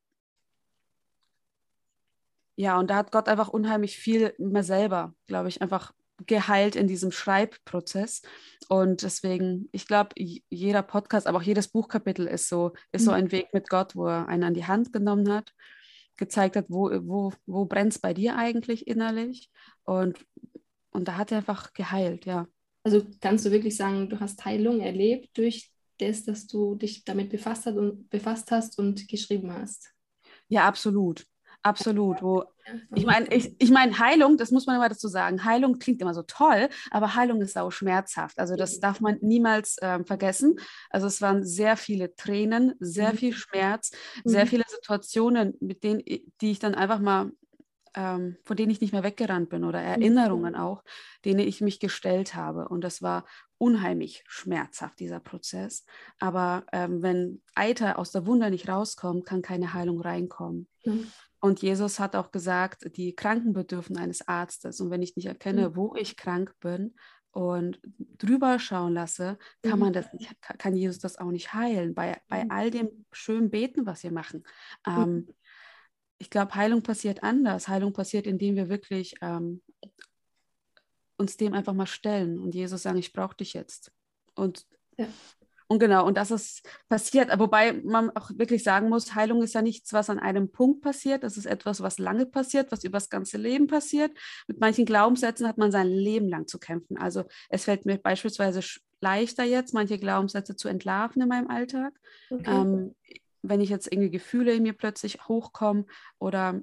ja, 2.60 2.80
und 2.80 2.90
da 2.90 2.96
hat 2.96 3.12
Gott 3.12 3.30
einfach 3.30 3.50
unheimlich 3.50 3.98
viel 3.98 4.34
mehr 4.40 4.64
selber, 4.64 5.14
glaube 5.28 5.48
ich, 5.48 5.62
einfach 5.62 5.94
geheilt 6.26 6.76
in 6.76 6.88
diesem 6.88 7.12
Schreibprozess. 7.12 8.24
Und 8.68 9.04
deswegen, 9.04 9.70
ich 9.72 9.86
glaube, 9.86 10.10
jeder 10.16 10.82
Podcast, 10.82 11.28
aber 11.28 11.38
auch 11.38 11.44
jedes 11.44 11.68
Buchkapitel 11.68 12.26
ist 12.26 12.50
so, 12.50 12.74
ist 12.92 13.06
so 13.06 13.12
mhm. 13.12 13.18
ein 13.18 13.32
Weg 13.32 13.54
mit 13.54 13.70
Gott, 13.70 13.96
wo 13.96 14.08
er 14.08 14.28
einen 14.28 14.44
an 14.44 14.56
die 14.56 14.66
Hand 14.66 14.92
genommen 14.92 15.32
hat, 15.32 15.54
gezeigt 16.18 16.56
hat, 16.56 16.66
wo, 16.70 16.90
wo, 17.04 17.34
wo 17.46 17.66
brennt 17.66 17.94
es 17.94 18.00
bei 18.00 18.14
dir 18.14 18.36
eigentlich 18.36 18.88
innerlich. 18.88 19.50
Und, 19.84 20.26
und 20.92 21.08
da 21.08 21.18
hat 21.18 21.32
er 21.32 21.38
einfach 21.40 21.74
geheilt, 21.74 22.26
ja. 22.26 22.48
Also 22.84 23.06
kannst 23.20 23.46
du 23.46 23.52
wirklich 23.52 23.76
sagen, 23.76 24.10
du 24.10 24.20
hast 24.20 24.44
Heilung 24.46 24.80
erlebt 24.80 25.38
durch 25.38 25.72
das, 26.00 26.24
dass 26.24 26.48
du 26.48 26.76
dich 26.76 27.04
damit 27.04 27.30
befasst 27.30 27.66
hast 27.66 27.76
und, 27.78 28.10
befasst 28.10 28.52
hast 28.52 28.80
und 28.80 29.08
geschrieben 29.08 29.52
hast? 29.52 29.92
Ja, 30.48 30.68
absolut. 30.68 31.26
Absolut. 31.64 32.22
Wo, 32.22 32.44
ich 32.96 33.06
meine, 33.06 33.28
ich, 33.34 33.56
ich 33.60 33.72
mein, 33.72 34.00
Heilung, 34.00 34.38
das 34.38 34.52
muss 34.52 34.66
man 34.66 34.76
immer 34.76 34.90
dazu 34.90 35.08
sagen. 35.08 35.44
Heilung 35.44 35.80
klingt 35.80 36.02
immer 36.02 36.14
so 36.14 36.24
toll, 36.24 36.70
aber 36.92 37.16
Heilung 37.16 37.42
ist 37.42 37.58
auch 37.58 37.72
schmerzhaft. 37.72 38.40
Also 38.40 38.56
das 38.56 38.80
darf 38.80 39.00
man 39.00 39.18
niemals 39.22 39.78
ähm, 39.82 40.06
vergessen. 40.06 40.56
Also 40.90 41.08
es 41.08 41.22
waren 41.22 41.46
sehr 41.46 41.78
viele 41.78 42.16
Tränen, 42.16 42.76
sehr 42.80 43.14
mhm. 43.14 43.18
viel 43.18 43.34
Schmerz, 43.34 43.92
sehr 44.24 44.46
mhm. 44.46 44.50
viele 44.50 44.64
Situationen, 44.68 45.54
mit 45.60 45.84
denen, 45.84 46.04
die 46.06 46.52
ich 46.52 46.60
dann 46.60 46.76
einfach 46.76 47.00
mal 47.00 47.32
ähm, 47.98 48.38
vor 48.44 48.56
denen 48.56 48.70
ich 48.70 48.80
nicht 48.80 48.94
mehr 48.94 49.04
weggerannt 49.04 49.50
bin 49.50 49.64
oder 49.64 49.82
Erinnerungen 49.82 50.54
mhm. 50.54 50.60
auch, 50.60 50.84
denen 51.26 51.40
ich 51.40 51.62
mich 51.62 51.80
gestellt 51.80 52.36
habe. 52.36 52.68
Und 52.70 52.82
das 52.82 53.02
war 53.02 53.26
unheimlich 53.58 54.24
schmerzhaft, 54.28 55.00
dieser 55.00 55.20
Prozess. 55.20 55.84
Aber 56.20 56.64
ähm, 56.72 57.02
wenn 57.02 57.42
Eiter 57.56 57.98
aus 57.98 58.12
der 58.12 58.28
Wunde 58.28 58.52
nicht 58.52 58.70
rauskommt, 58.70 59.26
kann 59.26 59.42
keine 59.42 59.74
Heilung 59.74 60.00
reinkommen. 60.00 60.68
Mhm. 60.86 61.12
Und 61.40 61.62
Jesus 61.62 62.00
hat 62.00 62.16
auch 62.16 62.32
gesagt, 62.32 62.98
die 62.98 63.16
Kranken 63.16 63.54
bedürfen 63.54 63.98
eines 63.98 64.28
Arztes. 64.28 64.80
Und 64.82 64.90
wenn 64.90 65.02
ich 65.02 65.16
nicht 65.16 65.28
erkenne, 65.28 65.70
mhm. 65.70 65.76
wo 65.76 65.96
ich 65.96 66.18
krank 66.18 66.54
bin 66.60 66.96
und 67.32 67.80
drüber 68.18 68.58
schauen 68.58 68.94
lasse, 68.94 69.38
kann 69.62 69.74
mhm. 69.74 69.80
man 69.80 69.94
das 69.94 70.12
nicht, 70.14 70.32
kann 70.42 70.76
Jesus 70.76 71.00
das 71.00 71.18
auch 71.18 71.32
nicht 71.32 71.54
heilen. 71.54 71.94
Bei, 71.94 72.20
bei 72.28 72.46
mhm. 72.46 72.52
all 72.52 72.72
dem 72.72 73.06
schönen 73.12 73.52
Beten, 73.52 73.86
was 73.86 74.04
wir 74.04 74.12
machen. 74.12 74.44
Ähm, 74.86 75.14
mhm 75.14 75.28
ich 76.20 76.30
glaube, 76.30 76.56
Heilung 76.56 76.82
passiert 76.82 77.24
anders. 77.24 77.68
Heilung 77.68 77.94
passiert, 77.94 78.28
indem 78.28 78.56
wir 78.56 78.70
wirklich 78.70 79.16
ähm, 79.22 79.62
uns 81.18 81.38
dem 81.38 81.54
einfach 81.54 81.74
mal 81.74 81.88
stellen 81.88 82.40
und 82.40 82.56
Jesus 82.56 82.84
sagen, 82.84 82.98
ich 82.98 83.14
brauche 83.14 83.36
dich 83.36 83.54
jetzt. 83.54 83.92
Und, 84.36 84.66
ja. 84.98 85.08
Und 85.70 85.80
genau, 85.80 86.06
und 86.06 86.16
das 86.16 86.32
ist 86.32 86.68
passiert, 86.88 87.30
wobei 87.40 87.74
man 87.74 88.10
auch 88.12 88.32
wirklich 88.36 88.64
sagen 88.64 88.88
muss, 88.88 89.16
Heilung 89.16 89.42
ist 89.42 89.54
ja 89.54 89.62
nichts, 89.62 89.92
was 89.92 90.10
an 90.10 90.20
einem 90.20 90.50
Punkt 90.50 90.82
passiert. 90.82 91.24
Das 91.24 91.36
ist 91.36 91.46
etwas, 91.46 91.82
was 91.82 92.00
lange 92.00 92.26
passiert, 92.26 92.72
was 92.72 92.86
über 92.86 92.98
das 92.98 93.10
ganze 93.10 93.38
Leben 93.38 93.68
passiert. 93.68 94.12
Mit 94.48 94.62
manchen 94.62 94.86
Glaubenssätzen 94.86 95.48
hat 95.48 95.58
man 95.58 95.72
sein 95.72 95.88
Leben 95.88 96.30
lang 96.30 96.48
zu 96.48 96.58
kämpfen. 96.58 96.98
Also 96.98 97.26
es 97.50 97.66
fällt 97.66 97.86
mir 97.86 97.98
beispielsweise 97.98 98.62
leichter 99.02 99.44
jetzt, 99.44 99.74
manche 99.74 100.00
Glaubenssätze 100.00 100.56
zu 100.56 100.70
entlarven 100.70 101.22
in 101.22 101.28
meinem 101.28 101.50
Alltag. 101.50 101.94
Okay. 102.30 102.50
Ähm, 102.50 102.96
wenn 103.42 103.62
ich 103.62 103.70
jetzt 103.70 103.92
irgendwie 103.92 104.10
Gefühle 104.10 104.54
in 104.54 104.64
mir 104.64 104.74
plötzlich 104.74 105.28
hochkommen 105.28 105.86
oder 106.20 106.62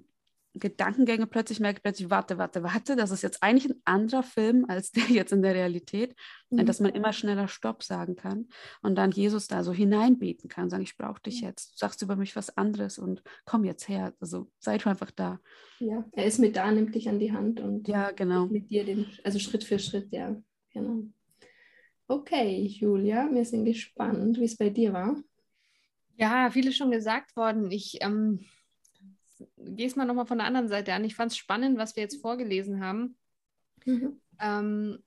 Gedankengänge 0.54 1.26
plötzlich 1.26 1.58
merke, 1.58 1.80
plötzlich, 1.80 2.10
warte, 2.10 2.38
warte, 2.38 2.62
warte, 2.62 2.94
das 2.94 3.10
ist 3.10 3.22
jetzt 3.22 3.42
eigentlich 3.42 3.72
ein 3.72 3.80
anderer 3.84 4.22
Film 4.22 4.64
als 4.68 4.92
der 4.92 5.04
jetzt 5.04 5.32
in 5.32 5.42
der 5.42 5.54
Realität, 5.54 6.14
mhm. 6.50 6.64
dass 6.64 6.80
man 6.80 6.92
immer 6.92 7.12
schneller 7.12 7.48
Stopp 7.48 7.82
sagen 7.82 8.14
kann 8.14 8.48
und 8.80 8.94
dann 8.96 9.10
Jesus 9.10 9.48
da 9.48 9.64
so 9.64 9.72
hineinbeten 9.72 10.48
kann, 10.48 10.70
sagen, 10.70 10.84
ich 10.84 10.96
brauche 10.96 11.20
dich 11.20 11.40
jetzt, 11.40 11.72
du 11.72 11.78
sagst 11.78 12.02
über 12.02 12.16
mich 12.16 12.36
was 12.36 12.56
anderes 12.56 12.98
und 12.98 13.22
komm 13.44 13.64
jetzt 13.64 13.88
her, 13.88 14.14
also 14.20 14.48
sei 14.60 14.78
du 14.78 14.88
einfach 14.88 15.10
da. 15.10 15.40
Ja, 15.80 16.04
er 16.12 16.24
ist 16.24 16.38
mit 16.38 16.56
da, 16.56 16.70
nimmt 16.70 16.94
dich 16.94 17.08
an 17.08 17.18
die 17.18 17.32
Hand 17.32 17.60
und 17.60 17.88
ja, 17.88 18.12
genau. 18.12 18.46
mit 18.46 18.70
dir, 18.70 18.84
den, 18.84 19.06
also 19.24 19.38
Schritt 19.38 19.64
für 19.64 19.78
Schritt, 19.78 20.12
ja, 20.12 20.36
genau. 20.70 21.02
Okay, 22.06 22.66
Julia, 22.66 23.28
wir 23.32 23.44
sind 23.44 23.64
gespannt, 23.64 24.38
wie 24.38 24.44
es 24.44 24.56
bei 24.56 24.70
dir 24.70 24.92
war. 24.92 25.16
Ja, 26.16 26.50
vieles 26.50 26.76
schon 26.76 26.90
gesagt 26.90 27.34
worden. 27.34 27.70
Ich 27.70 27.98
ähm, 28.02 28.44
gehe 29.64 29.86
es 29.86 29.96
mal 29.96 30.04
nochmal 30.04 30.26
von 30.26 30.38
der 30.38 30.46
anderen 30.46 30.68
Seite 30.68 30.92
an. 30.94 31.04
Ich 31.04 31.14
fand 31.14 31.32
es 31.32 31.38
spannend, 31.38 31.78
was 31.78 31.96
wir 31.96 32.02
jetzt 32.02 32.20
vorgelesen 32.20 32.84
haben. 32.84 33.16
Mhm. 33.84 34.20
Ähm, 34.40 34.98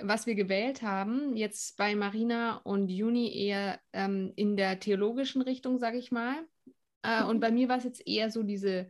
was 0.00 0.26
wir 0.26 0.34
gewählt 0.34 0.82
haben, 0.82 1.36
jetzt 1.36 1.76
bei 1.76 1.94
Marina 1.96 2.58
und 2.58 2.88
Juni 2.88 3.34
eher 3.34 3.80
ähm, 3.92 4.32
in 4.36 4.56
der 4.56 4.78
theologischen 4.78 5.42
Richtung, 5.42 5.78
sage 5.78 5.98
ich 5.98 6.12
mal. 6.12 6.36
Äh, 7.02 7.22
mhm. 7.22 7.28
Und 7.28 7.40
bei 7.40 7.50
mir 7.50 7.68
war 7.68 7.78
es 7.78 7.84
jetzt 7.84 8.06
eher 8.06 8.30
so 8.30 8.42
diese 8.42 8.88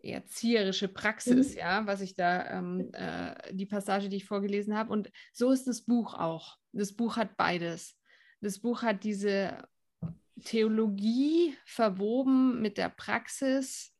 erzieherische 0.00 0.86
Praxis, 0.86 1.54
mhm. 1.54 1.58
ja, 1.58 1.86
was 1.86 2.00
ich 2.00 2.14
da, 2.14 2.58
ähm, 2.58 2.90
äh, 2.92 3.52
die 3.52 3.66
Passage, 3.66 4.08
die 4.08 4.16
ich 4.16 4.26
vorgelesen 4.26 4.76
habe. 4.76 4.92
Und 4.92 5.10
so 5.32 5.50
ist 5.50 5.66
das 5.66 5.82
Buch 5.82 6.14
auch. 6.14 6.56
Das 6.72 6.92
Buch 6.92 7.16
hat 7.16 7.36
beides. 7.36 7.96
Das 8.40 8.60
Buch 8.60 8.82
hat 8.82 9.02
diese 9.02 9.66
Theologie 10.44 11.56
verwoben 11.64 12.62
mit 12.62 12.78
der 12.78 12.90
Praxis 12.90 13.92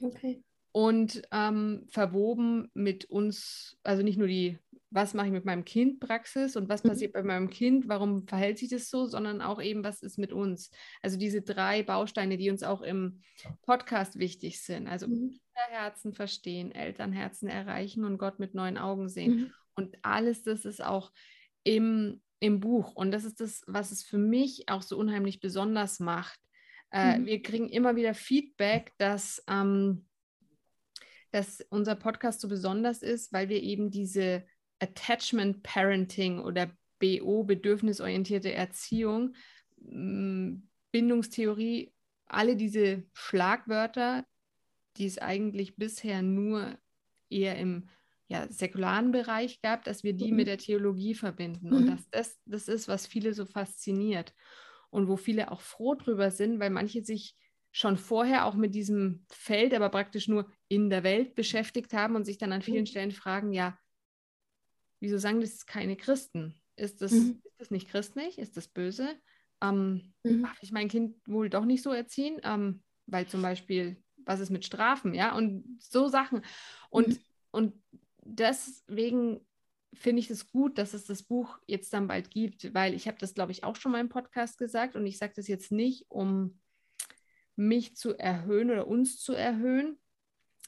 Okay. 0.00 0.42
Und 0.72 1.22
ähm, 1.32 1.86
verwoben 1.88 2.70
mit 2.74 3.06
uns, 3.06 3.78
also 3.82 4.02
nicht 4.02 4.18
nur 4.18 4.28
die, 4.28 4.58
was 4.90 5.14
mache 5.14 5.26
ich 5.26 5.32
mit 5.32 5.44
meinem 5.44 5.64
Kind 5.64 6.00
Praxis 6.00 6.56
und 6.56 6.68
was 6.68 6.84
mhm. 6.84 6.88
passiert 6.88 7.12
bei 7.12 7.22
meinem 7.22 7.50
Kind, 7.50 7.88
warum 7.88 8.26
verhält 8.26 8.58
sich 8.58 8.68
das 8.68 8.90
so, 8.90 9.06
sondern 9.06 9.40
auch 9.40 9.60
eben, 9.60 9.84
was 9.84 10.02
ist 10.02 10.18
mit 10.18 10.32
uns. 10.32 10.70
Also 11.02 11.18
diese 11.18 11.42
drei 11.42 11.82
Bausteine, 11.82 12.36
die 12.36 12.50
uns 12.50 12.62
auch 12.62 12.82
im 12.82 13.20
Podcast 13.62 14.18
wichtig 14.18 14.62
sind. 14.62 14.86
Also 14.86 15.08
mhm. 15.08 15.38
Herzen 15.54 16.12
verstehen, 16.12 16.72
Elternherzen 16.72 17.48
erreichen 17.48 18.04
und 18.04 18.18
Gott 18.18 18.38
mit 18.38 18.54
neuen 18.54 18.78
Augen 18.78 19.08
sehen. 19.08 19.36
Mhm. 19.36 19.52
Und 19.74 19.96
alles 20.02 20.42
das 20.42 20.64
ist 20.64 20.82
auch 20.82 21.12
im, 21.64 22.20
im 22.40 22.60
Buch. 22.60 22.94
Und 22.94 23.10
das 23.10 23.24
ist 23.24 23.40
das, 23.40 23.62
was 23.66 23.92
es 23.92 24.02
für 24.02 24.18
mich 24.18 24.68
auch 24.68 24.82
so 24.82 24.96
unheimlich 24.96 25.40
besonders 25.40 26.00
macht, 26.00 26.38
äh, 26.96 27.18
mhm. 27.18 27.26
Wir 27.26 27.42
kriegen 27.42 27.68
immer 27.68 27.96
wieder 27.96 28.14
Feedback, 28.14 28.94
dass, 28.96 29.42
ähm, 29.48 30.06
dass 31.30 31.60
unser 31.68 31.94
Podcast 31.94 32.40
so 32.40 32.48
besonders 32.48 33.02
ist, 33.02 33.32
weil 33.32 33.50
wir 33.50 33.62
eben 33.62 33.90
diese 33.90 34.46
Attachment 34.78 35.62
Parenting 35.62 36.40
oder 36.40 36.70
BO, 36.98 37.44
bedürfnisorientierte 37.44 38.52
Erziehung, 38.52 39.34
Bindungstheorie, 39.76 41.92
alle 42.26 42.56
diese 42.56 43.04
Schlagwörter, 43.12 44.24
die 44.96 45.04
es 45.04 45.18
eigentlich 45.18 45.76
bisher 45.76 46.22
nur 46.22 46.78
eher 47.28 47.58
im 47.58 47.90
ja, 48.28 48.50
säkularen 48.50 49.12
Bereich 49.12 49.60
gab, 49.60 49.84
dass 49.84 50.02
wir 50.02 50.14
die 50.14 50.30
mhm. 50.30 50.36
mit 50.36 50.46
der 50.46 50.58
Theologie 50.58 51.14
verbinden. 51.14 51.68
Mhm. 51.68 51.76
Und 51.76 51.86
dass 51.88 52.10
das 52.10 52.40
das 52.46 52.68
ist, 52.68 52.88
was 52.88 53.06
viele 53.06 53.34
so 53.34 53.44
fasziniert 53.44 54.32
und 54.96 55.08
wo 55.08 55.16
viele 55.16 55.52
auch 55.52 55.60
froh 55.60 55.94
drüber 55.94 56.30
sind, 56.30 56.58
weil 56.58 56.70
manche 56.70 57.04
sich 57.04 57.36
schon 57.70 57.98
vorher 57.98 58.46
auch 58.46 58.54
mit 58.54 58.74
diesem 58.74 59.26
Feld, 59.30 59.74
aber 59.74 59.90
praktisch 59.90 60.26
nur 60.26 60.50
in 60.68 60.88
der 60.88 61.02
Welt 61.02 61.34
beschäftigt 61.34 61.92
haben 61.92 62.16
und 62.16 62.24
sich 62.24 62.38
dann 62.38 62.50
an 62.50 62.62
vielen 62.62 62.84
mhm. 62.84 62.86
Stellen 62.86 63.10
fragen, 63.10 63.52
ja, 63.52 63.78
wieso 64.98 65.18
sagen 65.18 65.42
das 65.42 65.66
keine 65.66 65.96
Christen? 65.96 66.58
Ist 66.76 67.02
das, 67.02 67.12
mhm. 67.12 67.42
ist 67.44 67.60
das 67.60 67.70
nicht 67.70 67.90
christlich? 67.90 68.38
Ist 68.38 68.56
das 68.56 68.68
böse? 68.68 69.14
Ähm, 69.60 70.14
mhm. 70.22 70.44
Darf 70.44 70.62
ich 70.62 70.72
mein 70.72 70.88
Kind 70.88 71.16
wohl 71.28 71.50
doch 71.50 71.66
nicht 71.66 71.82
so 71.82 71.92
erziehen? 71.92 72.40
Ähm, 72.42 72.82
weil 73.04 73.26
zum 73.26 73.42
Beispiel, 73.42 74.02
was 74.24 74.40
ist 74.40 74.48
mit 74.48 74.64
Strafen? 74.64 75.12
Ja, 75.12 75.36
und 75.36 75.78
so 75.78 76.08
Sachen. 76.08 76.40
Und, 76.88 77.08
mhm. 77.08 77.18
und 77.50 77.74
deswegen 78.24 79.46
finde 79.92 80.20
ich 80.20 80.30
es 80.30 80.48
gut, 80.48 80.78
dass 80.78 80.94
es 80.94 81.04
das 81.04 81.22
Buch 81.22 81.58
jetzt 81.66 81.92
dann 81.92 82.06
bald 82.06 82.30
gibt, 82.30 82.74
weil 82.74 82.94
ich 82.94 83.08
habe 83.08 83.18
das, 83.18 83.34
glaube 83.34 83.52
ich, 83.52 83.64
auch 83.64 83.76
schon 83.76 83.92
mal 83.92 84.00
im 84.00 84.08
Podcast 84.08 84.58
gesagt 84.58 84.96
und 84.96 85.06
ich 85.06 85.18
sage 85.18 85.32
das 85.36 85.48
jetzt 85.48 85.72
nicht, 85.72 86.06
um 86.08 86.60
mich 87.56 87.96
zu 87.96 88.16
erhöhen 88.16 88.70
oder 88.70 88.86
uns 88.86 89.18
zu 89.18 89.32
erhöhen, 89.32 89.98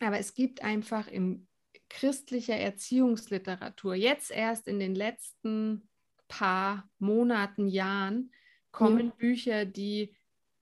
aber 0.00 0.18
es 0.18 0.34
gibt 0.34 0.62
einfach 0.62 1.08
in 1.08 1.46
christlicher 1.90 2.56
Erziehungsliteratur 2.56 3.94
jetzt 3.94 4.30
erst 4.30 4.68
in 4.68 4.78
den 4.78 4.94
letzten 4.94 5.88
paar 6.28 6.88
Monaten, 6.98 7.66
Jahren 7.66 8.30
kommen 8.70 9.06
ja. 9.06 9.12
Bücher, 9.16 9.64
die, 9.64 10.14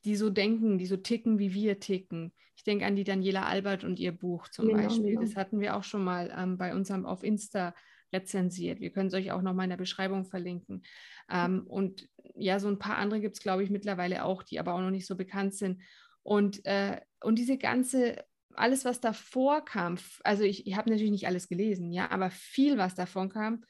die 0.04 0.16
so 0.16 0.30
denken, 0.30 0.78
die 0.78 0.86
so 0.86 0.96
ticken, 0.96 1.38
wie 1.38 1.52
wir 1.52 1.80
ticken. 1.80 2.32
Ich 2.56 2.62
denke 2.62 2.86
an 2.86 2.96
die 2.96 3.04
Daniela 3.04 3.44
Albert 3.44 3.84
und 3.84 3.98
ihr 3.98 4.12
Buch 4.12 4.48
zum 4.48 4.68
genau, 4.68 4.84
Beispiel. 4.84 5.10
Genau. 5.10 5.20
Das 5.20 5.36
hatten 5.36 5.60
wir 5.60 5.76
auch 5.76 5.84
schon 5.84 6.04
mal 6.04 6.32
ähm, 6.36 6.56
bei 6.56 6.74
uns 6.74 6.90
auf 6.90 7.22
Insta 7.22 7.74
rezensiert. 8.12 8.80
Wir 8.80 8.90
können 8.90 9.08
es 9.08 9.14
euch 9.14 9.32
auch 9.32 9.42
noch 9.42 9.54
mal 9.54 9.64
in 9.64 9.70
der 9.70 9.76
Beschreibung 9.76 10.24
verlinken. 10.24 10.82
Ähm, 11.30 11.66
und 11.66 12.08
ja, 12.34 12.58
so 12.58 12.68
ein 12.68 12.78
paar 12.78 12.96
andere 12.96 13.20
gibt 13.20 13.36
es, 13.36 13.42
glaube 13.42 13.62
ich, 13.62 13.70
mittlerweile 13.70 14.24
auch, 14.24 14.42
die 14.42 14.58
aber 14.58 14.74
auch 14.74 14.80
noch 14.80 14.90
nicht 14.90 15.06
so 15.06 15.16
bekannt 15.16 15.54
sind. 15.54 15.82
Und, 16.22 16.64
äh, 16.64 17.00
und 17.22 17.38
diese 17.38 17.58
ganze, 17.58 18.24
alles, 18.54 18.84
was 18.84 19.00
davor 19.00 19.64
kam, 19.64 19.96
also 20.24 20.42
ich, 20.42 20.66
ich 20.66 20.76
habe 20.76 20.90
natürlich 20.90 21.12
nicht 21.12 21.26
alles 21.26 21.48
gelesen, 21.48 21.92
ja, 21.92 22.10
aber 22.10 22.30
viel, 22.30 22.78
was 22.78 22.94
davon 22.94 23.28
kam, 23.28 23.64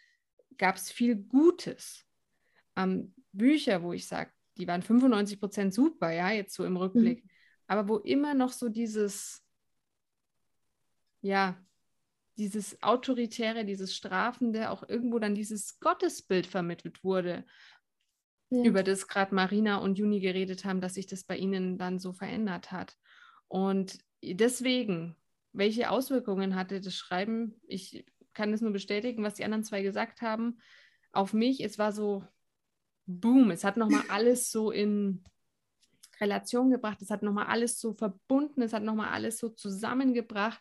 gab 0.57 0.77
es 0.77 0.90
viel 0.90 1.16
Gutes. 1.16 2.05
Ähm, 2.77 3.14
Bücher, 3.33 3.83
wo 3.83 3.92
ich 3.92 4.07
sage, 4.07 4.31
die 4.57 4.66
waren 4.66 4.83
95 4.83 5.38
Prozent 5.38 5.75
super, 5.75 6.11
ja, 6.11 6.31
jetzt 6.31 6.55
so 6.55 6.64
im 6.64 6.77
Rückblick, 6.77 7.25
mhm. 7.25 7.31
aber 7.66 7.88
wo 7.88 7.99
immer 7.99 8.35
noch 8.35 8.53
so 8.53 8.68
dieses, 8.68 9.44
ja, 11.20 11.62
dieses 12.37 12.83
Autoritäre, 12.83 13.64
dieses 13.64 13.94
Strafende, 13.94 14.70
auch 14.70 14.88
irgendwo 14.88 15.18
dann 15.18 15.35
dieses 15.35 15.81
Gottesbild 15.81 16.46
vermittelt 16.46 17.03
wurde, 17.03 17.44
ja. 18.51 18.62
über 18.64 18.83
das 18.83 19.09
gerade 19.09 19.35
Marina 19.35 19.79
und 19.79 19.99
Juni 19.99 20.20
geredet 20.20 20.64
haben, 20.64 20.81
dass 20.81 20.94
sich 20.94 21.07
das 21.07 21.25
bei 21.25 21.37
ihnen 21.37 21.79
dann 21.79 21.99
so 21.99 22.12
verändert 22.12 22.72
hat. 22.72 22.96
Und 23.49 23.99
deswegen, 24.22 25.16
welche 25.53 25.90
Auswirkungen 25.90 26.55
hatte 26.55 26.81
das 26.81 26.94
Schreiben? 26.94 27.61
Ich 27.66 28.05
kann 28.35 28.53
es 28.53 28.61
nur 28.61 28.72
bestätigen, 28.72 29.22
was 29.22 29.35
die 29.35 29.44
anderen 29.44 29.64
zwei 29.64 29.83
gesagt 29.83 30.20
haben. 30.20 30.59
Auf 31.12 31.33
mich, 31.33 31.64
es 31.64 31.79
war 31.79 31.92
so, 31.92 32.25
boom, 33.07 33.51
es 33.51 33.64
hat 33.64 33.77
nochmal 33.77 34.05
alles 34.11 34.51
so 34.51 34.70
in 34.70 35.25
Relation 36.20 36.70
gebracht, 36.70 37.01
es 37.03 37.11
hat 37.11 37.22
nochmal 37.22 37.46
alles 37.46 37.81
so 37.81 37.94
verbunden, 37.94 38.62
es 38.62 38.72
hat 38.72 38.83
nochmal 38.83 39.11
alles 39.11 39.38
so 39.38 39.51
zusammengebracht, 39.51 40.61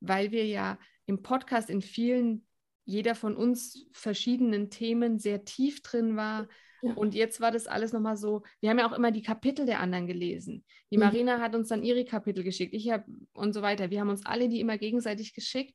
weil 0.00 0.30
wir 0.32 0.46
ja 0.46 0.78
im 1.08 1.22
Podcast 1.22 1.70
in 1.70 1.80
vielen, 1.80 2.46
jeder 2.84 3.14
von 3.14 3.34
uns 3.34 3.86
verschiedenen 3.92 4.70
Themen 4.70 5.18
sehr 5.18 5.44
tief 5.44 5.82
drin 5.82 6.16
war. 6.16 6.48
Ja. 6.82 6.92
Und 6.92 7.14
jetzt 7.14 7.40
war 7.40 7.50
das 7.50 7.66
alles 7.66 7.92
nochmal 7.92 8.16
so, 8.16 8.42
wir 8.60 8.70
haben 8.70 8.78
ja 8.78 8.88
auch 8.88 8.96
immer 8.96 9.10
die 9.10 9.22
Kapitel 9.22 9.64
der 9.64 9.80
anderen 9.80 10.06
gelesen. 10.06 10.64
Die 10.90 10.98
mhm. 10.98 11.04
Marina 11.04 11.40
hat 11.40 11.56
uns 11.56 11.68
dann 11.68 11.82
ihre 11.82 12.04
Kapitel 12.04 12.44
geschickt, 12.44 12.74
ich 12.74 12.90
habe 12.90 13.04
und 13.32 13.54
so 13.54 13.62
weiter. 13.62 13.90
Wir 13.90 14.00
haben 14.00 14.10
uns 14.10 14.24
alle 14.26 14.48
die 14.48 14.60
immer 14.60 14.76
gegenseitig 14.76 15.32
geschickt. 15.32 15.74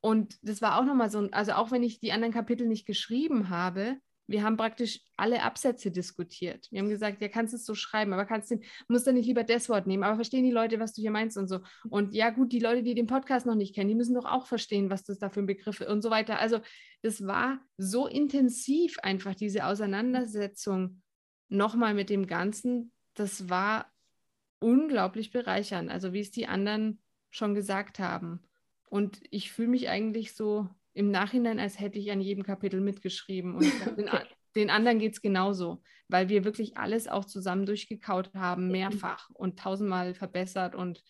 Und 0.00 0.36
das 0.42 0.62
war 0.62 0.80
auch 0.80 0.84
nochmal 0.84 1.10
so, 1.10 1.28
also 1.30 1.52
auch 1.52 1.70
wenn 1.70 1.82
ich 1.82 2.00
die 2.00 2.10
anderen 2.10 2.32
Kapitel 2.32 2.66
nicht 2.66 2.86
geschrieben 2.86 3.50
habe, 3.50 3.98
wir 4.32 4.42
haben 4.42 4.56
praktisch 4.56 5.00
alle 5.16 5.42
Absätze 5.42 5.90
diskutiert. 5.90 6.66
Wir 6.70 6.80
haben 6.80 6.88
gesagt, 6.88 7.20
ja, 7.20 7.28
kannst 7.28 7.54
es 7.54 7.64
so 7.64 7.74
schreiben, 7.74 8.12
aber 8.12 8.24
kannst 8.24 8.50
du, 8.50 8.58
musst 8.88 9.06
du 9.06 9.12
nicht 9.12 9.26
lieber 9.26 9.44
das 9.44 9.68
Wort 9.68 9.86
nehmen, 9.86 10.02
aber 10.02 10.16
verstehen 10.16 10.44
die 10.44 10.50
Leute, 10.50 10.80
was 10.80 10.94
du 10.94 11.00
hier 11.02 11.10
meinst 11.10 11.36
und 11.36 11.48
so. 11.48 11.60
Und 11.88 12.14
ja, 12.14 12.30
gut, 12.30 12.52
die 12.52 12.58
Leute, 12.58 12.82
die 12.82 12.94
den 12.94 13.06
Podcast 13.06 13.46
noch 13.46 13.54
nicht 13.54 13.74
kennen, 13.74 13.88
die 13.88 13.94
müssen 13.94 14.14
doch 14.14 14.24
auch 14.24 14.46
verstehen, 14.46 14.90
was 14.90 15.04
das 15.04 15.18
da 15.18 15.30
für 15.30 15.40
ein 15.40 15.46
Begriff 15.46 15.80
ist 15.80 15.88
und 15.88 16.02
so 16.02 16.10
weiter. 16.10 16.38
Also 16.40 16.60
das 17.02 17.26
war 17.26 17.60
so 17.76 18.06
intensiv 18.06 18.98
einfach, 19.00 19.34
diese 19.34 19.66
Auseinandersetzung 19.66 21.02
nochmal 21.48 21.94
mit 21.94 22.10
dem 22.10 22.26
Ganzen. 22.26 22.92
Das 23.14 23.48
war 23.48 23.92
unglaublich 24.58 25.30
bereichernd, 25.30 25.90
also 25.90 26.12
wie 26.12 26.20
es 26.20 26.30
die 26.30 26.46
anderen 26.46 27.00
schon 27.30 27.54
gesagt 27.54 27.98
haben. 27.98 28.40
Und 28.86 29.20
ich 29.30 29.52
fühle 29.52 29.68
mich 29.68 29.88
eigentlich 29.88 30.34
so 30.34 30.68
im 30.94 31.10
Nachhinein, 31.10 31.58
als 31.58 31.80
hätte 31.80 31.98
ich 31.98 32.10
an 32.10 32.20
jedem 32.20 32.44
Kapitel 32.44 32.80
mitgeschrieben. 32.80 33.54
Und 33.54 33.96
bin, 33.96 34.08
den 34.56 34.70
anderen 34.70 34.98
geht 34.98 35.12
es 35.12 35.22
genauso, 35.22 35.82
weil 36.08 36.28
wir 36.28 36.44
wirklich 36.44 36.76
alles 36.76 37.08
auch 37.08 37.24
zusammen 37.24 37.66
durchgekaut 37.66 38.32
haben, 38.34 38.70
mehrfach 38.70 39.30
und 39.30 39.58
tausendmal 39.58 40.14
verbessert 40.14 40.74
und 40.74 41.02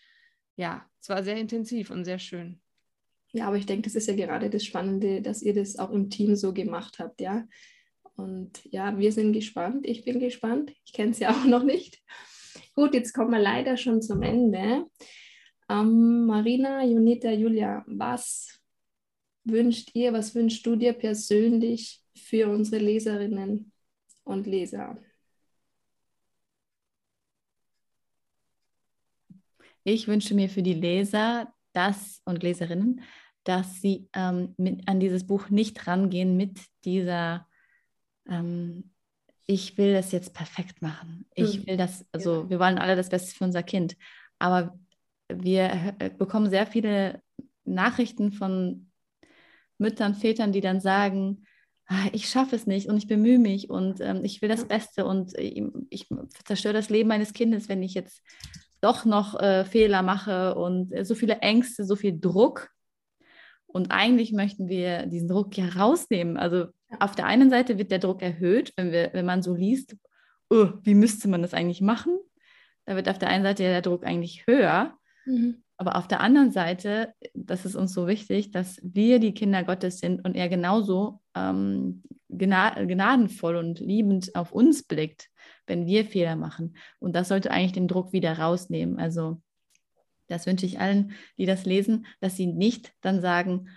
ja, 0.56 0.86
es 1.00 1.08
war 1.08 1.22
sehr 1.22 1.36
intensiv 1.36 1.90
und 1.90 2.04
sehr 2.04 2.18
schön. 2.18 2.60
Ja, 3.32 3.46
aber 3.46 3.56
ich 3.56 3.66
denke, 3.66 3.82
das 3.82 3.94
ist 3.94 4.08
ja 4.08 4.14
gerade 4.14 4.50
das 4.50 4.64
Spannende, 4.64 5.22
dass 5.22 5.42
ihr 5.42 5.54
das 5.54 5.78
auch 5.78 5.90
im 5.90 6.10
Team 6.10 6.36
so 6.36 6.52
gemacht 6.52 6.98
habt, 6.98 7.20
ja. 7.20 7.46
Und 8.14 8.62
ja, 8.66 8.98
wir 8.98 9.10
sind 9.10 9.32
gespannt. 9.32 9.86
Ich 9.86 10.04
bin 10.04 10.20
gespannt. 10.20 10.72
Ich 10.84 10.92
kenne 10.92 11.12
es 11.12 11.18
ja 11.18 11.30
auch 11.34 11.44
noch 11.44 11.62
nicht. 11.62 12.02
Gut, 12.74 12.94
jetzt 12.94 13.14
kommen 13.14 13.30
wir 13.30 13.40
leider 13.40 13.78
schon 13.78 14.02
zum 14.02 14.22
Ende. 14.22 14.86
Ähm, 15.70 16.26
Marina, 16.26 16.84
Junita, 16.84 17.30
Julia, 17.30 17.82
was 17.86 18.61
wünscht 19.44 19.90
ihr, 19.94 20.12
was 20.12 20.34
wünschst 20.34 20.64
du 20.66 20.76
dir 20.76 20.92
persönlich 20.92 22.00
für 22.16 22.48
unsere 22.48 22.82
Leserinnen 22.82 23.72
und 24.24 24.46
Leser? 24.46 24.98
Ich 29.84 30.06
wünsche 30.06 30.34
mir 30.34 30.48
für 30.48 30.62
die 30.62 30.74
Leser 30.74 31.52
das 31.72 32.22
und 32.24 32.42
Leserinnen, 32.42 33.02
dass 33.44 33.80
sie 33.80 34.08
ähm, 34.12 34.54
mit, 34.56 34.88
an 34.88 35.00
dieses 35.00 35.26
Buch 35.26 35.50
nicht 35.50 35.86
rangehen 35.86 36.36
mit 36.36 36.60
dieser, 36.84 37.48
ähm, 38.28 38.92
ich 39.46 39.76
will 39.78 39.92
das 39.92 40.12
jetzt 40.12 40.34
perfekt 40.34 40.82
machen. 40.82 41.26
Ich 41.34 41.60
mhm. 41.60 41.66
will 41.66 41.76
das, 41.76 42.06
also 42.12 42.42
ja. 42.42 42.50
wir 42.50 42.60
wollen 42.60 42.78
alle 42.78 42.94
das 42.94 43.08
Beste 43.08 43.34
für 43.34 43.44
unser 43.44 43.64
Kind. 43.64 43.96
Aber 44.38 44.78
wir 45.28 45.96
äh, 45.98 46.10
bekommen 46.10 46.50
sehr 46.50 46.66
viele 46.66 47.20
Nachrichten 47.64 48.32
von 48.32 48.91
Müttern, 49.78 50.14
Vätern, 50.14 50.52
die 50.52 50.60
dann 50.60 50.80
sagen, 50.80 51.44
ah, 51.86 52.06
ich 52.12 52.28
schaffe 52.28 52.56
es 52.56 52.66
nicht 52.66 52.88
und 52.88 52.96
ich 52.96 53.06
bemühe 53.06 53.38
mich 53.38 53.70
und 53.70 54.00
ähm, 54.00 54.24
ich 54.24 54.42
will 54.42 54.48
das 54.48 54.66
Beste 54.66 55.04
und 55.04 55.36
ich, 55.38 55.62
ich 55.90 56.06
zerstöre 56.44 56.74
das 56.74 56.90
Leben 56.90 57.08
meines 57.08 57.32
Kindes, 57.32 57.68
wenn 57.68 57.82
ich 57.82 57.94
jetzt 57.94 58.22
doch 58.80 59.04
noch 59.04 59.38
äh, 59.40 59.64
Fehler 59.64 60.02
mache 60.02 60.54
und 60.54 60.92
äh, 60.92 61.04
so 61.04 61.14
viele 61.14 61.38
Ängste, 61.38 61.84
so 61.84 61.96
viel 61.96 62.18
Druck. 62.18 62.70
Und 63.66 63.90
eigentlich 63.90 64.32
möchten 64.32 64.68
wir 64.68 65.06
diesen 65.06 65.28
Druck 65.28 65.56
ja 65.56 65.66
rausnehmen. 65.68 66.36
Also 66.36 66.66
auf 67.00 67.14
der 67.14 67.26
einen 67.26 67.48
Seite 67.48 67.78
wird 67.78 67.90
der 67.90 68.00
Druck 68.00 68.20
erhöht, 68.20 68.72
wenn, 68.76 68.92
wir, 68.92 69.10
wenn 69.14 69.24
man 69.24 69.42
so 69.42 69.54
liest, 69.54 69.96
oh, 70.50 70.68
wie 70.82 70.94
müsste 70.94 71.28
man 71.28 71.42
das 71.42 71.54
eigentlich 71.54 71.80
machen? 71.80 72.18
Da 72.84 72.96
wird 72.96 73.08
auf 73.08 73.18
der 73.18 73.28
einen 73.28 73.44
Seite 73.44 73.62
ja 73.62 73.70
der 73.70 73.82
Druck 73.82 74.04
eigentlich 74.04 74.46
höher. 74.46 74.98
Mhm. 75.24 75.62
Aber 75.82 75.96
auf 75.96 76.06
der 76.06 76.20
anderen 76.20 76.52
Seite, 76.52 77.12
das 77.34 77.64
ist 77.64 77.74
uns 77.74 77.92
so 77.92 78.06
wichtig, 78.06 78.52
dass 78.52 78.78
wir 78.84 79.18
die 79.18 79.34
Kinder 79.34 79.64
Gottes 79.64 79.98
sind 79.98 80.24
und 80.24 80.36
er 80.36 80.48
genauso 80.48 81.20
ähm, 81.34 82.04
gnadenvoll 82.28 83.56
und 83.56 83.80
liebend 83.80 84.36
auf 84.36 84.52
uns 84.52 84.84
blickt, 84.84 85.28
wenn 85.66 85.84
wir 85.84 86.04
Fehler 86.04 86.36
machen. 86.36 86.76
Und 87.00 87.16
das 87.16 87.26
sollte 87.26 87.50
eigentlich 87.50 87.72
den 87.72 87.88
Druck 87.88 88.12
wieder 88.12 88.38
rausnehmen. 88.38 89.00
Also 89.00 89.42
das 90.28 90.46
wünsche 90.46 90.66
ich 90.66 90.78
allen, 90.78 91.14
die 91.36 91.46
das 91.46 91.64
lesen, 91.66 92.06
dass 92.20 92.36
sie 92.36 92.46
nicht 92.46 92.92
dann 93.00 93.20
sagen, 93.20 93.68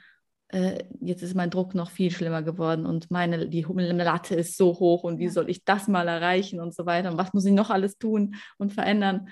äh, 0.50 0.84
jetzt 1.02 1.24
ist 1.24 1.34
mein 1.34 1.50
Druck 1.50 1.74
noch 1.74 1.90
viel 1.90 2.12
schlimmer 2.12 2.44
geworden 2.44 2.86
und 2.86 3.10
meine, 3.10 3.50
die 3.50 3.64
Latte 3.64 4.36
ist 4.36 4.58
so 4.58 4.78
hoch 4.78 5.02
und 5.02 5.18
wie 5.18 5.30
soll 5.30 5.50
ich 5.50 5.66
das 5.66 5.88
mal 5.88 6.08
erreichen 6.08 6.60
und 6.60 6.76
so 6.76 6.86
weiter 6.86 7.10
und 7.10 7.18
was 7.18 7.34
muss 7.34 7.46
ich 7.46 7.54
noch 7.54 7.72
alles 7.72 7.98
tun 7.98 8.36
und 8.60 8.74
verändern. 8.74 9.28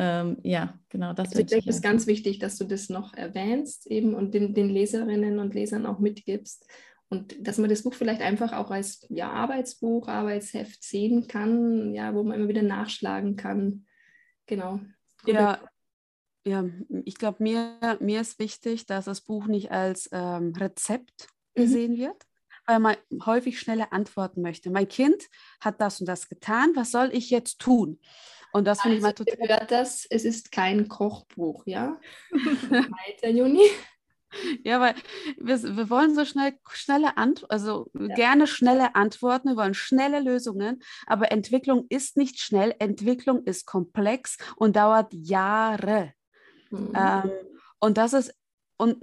Ähm, 0.00 0.36
ja, 0.44 0.78
genau, 0.90 1.12
das 1.12 1.30
also 1.30 1.40
ich 1.40 1.46
denke, 1.46 1.68
es 1.68 1.76
ist 1.76 1.82
ganz 1.82 2.06
wichtig, 2.06 2.38
dass 2.38 2.56
du 2.56 2.64
das 2.64 2.88
noch 2.88 3.14
erwähnst 3.14 3.88
eben 3.88 4.14
und 4.14 4.32
den, 4.32 4.54
den 4.54 4.68
Leserinnen 4.68 5.40
und 5.40 5.54
Lesern 5.54 5.86
auch 5.86 5.98
mitgibst 5.98 6.64
und 7.08 7.34
dass 7.44 7.58
man 7.58 7.68
das 7.68 7.82
Buch 7.82 7.94
vielleicht 7.94 8.20
einfach 8.20 8.52
auch 8.52 8.70
als 8.70 9.04
ja, 9.08 9.32
Arbeitsbuch, 9.32 10.06
Arbeitsheft 10.06 10.84
sehen 10.84 11.26
kann, 11.26 11.94
ja, 11.94 12.14
wo 12.14 12.22
man 12.22 12.38
immer 12.38 12.48
wieder 12.48 12.62
nachschlagen 12.62 13.34
kann. 13.34 13.86
Genau. 14.46 14.78
Ja, 15.26 15.58
ja 16.46 16.64
ich 17.04 17.16
glaube, 17.16 17.42
mir, 17.42 17.98
mir 17.98 18.20
ist 18.20 18.38
wichtig, 18.38 18.86
dass 18.86 19.06
das 19.06 19.22
Buch 19.22 19.48
nicht 19.48 19.72
als 19.72 20.08
ähm, 20.12 20.52
Rezept 20.54 21.26
mhm. 21.56 21.60
gesehen 21.60 21.92
mhm. 21.94 21.98
wird, 21.98 22.26
weil 22.68 22.80
man 22.80 22.96
häufig 23.24 23.58
schnelle 23.58 23.92
Antworten 23.92 24.42
möchte. 24.42 24.70
Mein 24.70 24.88
Kind 24.88 25.24
hat 25.60 25.80
das 25.80 26.00
und 26.00 26.06
das 26.06 26.28
getan, 26.28 26.72
was 26.74 26.90
soll 26.90 27.10
ich 27.12 27.30
jetzt 27.30 27.58
tun? 27.58 27.98
Und 28.52 28.66
das 28.66 28.82
finde 28.82 28.96
also, 28.96 28.98
ich 28.98 29.02
mal 29.02 29.10
also, 29.12 29.24
total. 29.24 29.58
Hört 29.58 29.70
das, 29.72 30.06
es 30.08 30.24
ist 30.24 30.52
kein 30.52 30.88
Kochbuch, 30.88 31.64
ja? 31.66 31.98
Weiter, 32.30 33.30
Juni. 33.30 33.62
Ja, 34.62 34.78
weil 34.80 34.94
wir, 35.38 35.62
wir 35.76 35.88
wollen 35.88 36.14
so 36.14 36.26
schnell 36.26 36.58
schnelle 36.70 37.16
Antworten, 37.16 37.50
also 37.50 37.90
ja. 37.98 38.14
gerne 38.14 38.46
schnelle 38.46 38.94
Antworten, 38.94 39.48
wir 39.48 39.56
wollen 39.56 39.72
schnelle 39.72 40.20
Lösungen, 40.20 40.80
aber 41.06 41.32
Entwicklung 41.32 41.86
ist 41.88 42.18
nicht 42.18 42.38
schnell, 42.38 42.74
Entwicklung 42.78 43.44
ist 43.44 43.64
komplex 43.64 44.36
und 44.56 44.76
dauert 44.76 45.14
Jahre. 45.14 46.12
Mhm. 46.70 46.92
Ähm, 46.94 47.30
und 47.80 47.96
das 47.96 48.12
ist, 48.12 48.34
und 48.76 49.02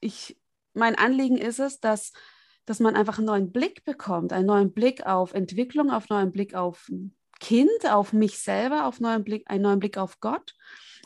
ich, 0.00 0.36
mein 0.74 0.96
Anliegen 0.96 1.38
ist 1.38 1.60
es, 1.60 1.78
dass, 1.78 2.12
dass 2.70 2.78
man 2.78 2.94
einfach 2.94 3.18
einen 3.18 3.26
neuen 3.26 3.50
Blick 3.50 3.84
bekommt, 3.84 4.32
einen 4.32 4.46
neuen 4.46 4.72
Blick 4.72 5.04
auf 5.04 5.34
Entwicklung, 5.34 5.90
auf 5.90 6.08
einen 6.08 6.20
neuen 6.20 6.30
Blick 6.30 6.54
auf 6.54 6.88
Kind, 7.40 7.90
auf 7.90 8.12
mich 8.12 8.38
selber, 8.38 8.86
auf 8.86 9.00
neuen 9.00 9.24
Blick, 9.24 9.42
einen 9.50 9.64
neuen 9.64 9.80
Blick 9.80 9.98
auf 9.98 10.20
Gott 10.20 10.54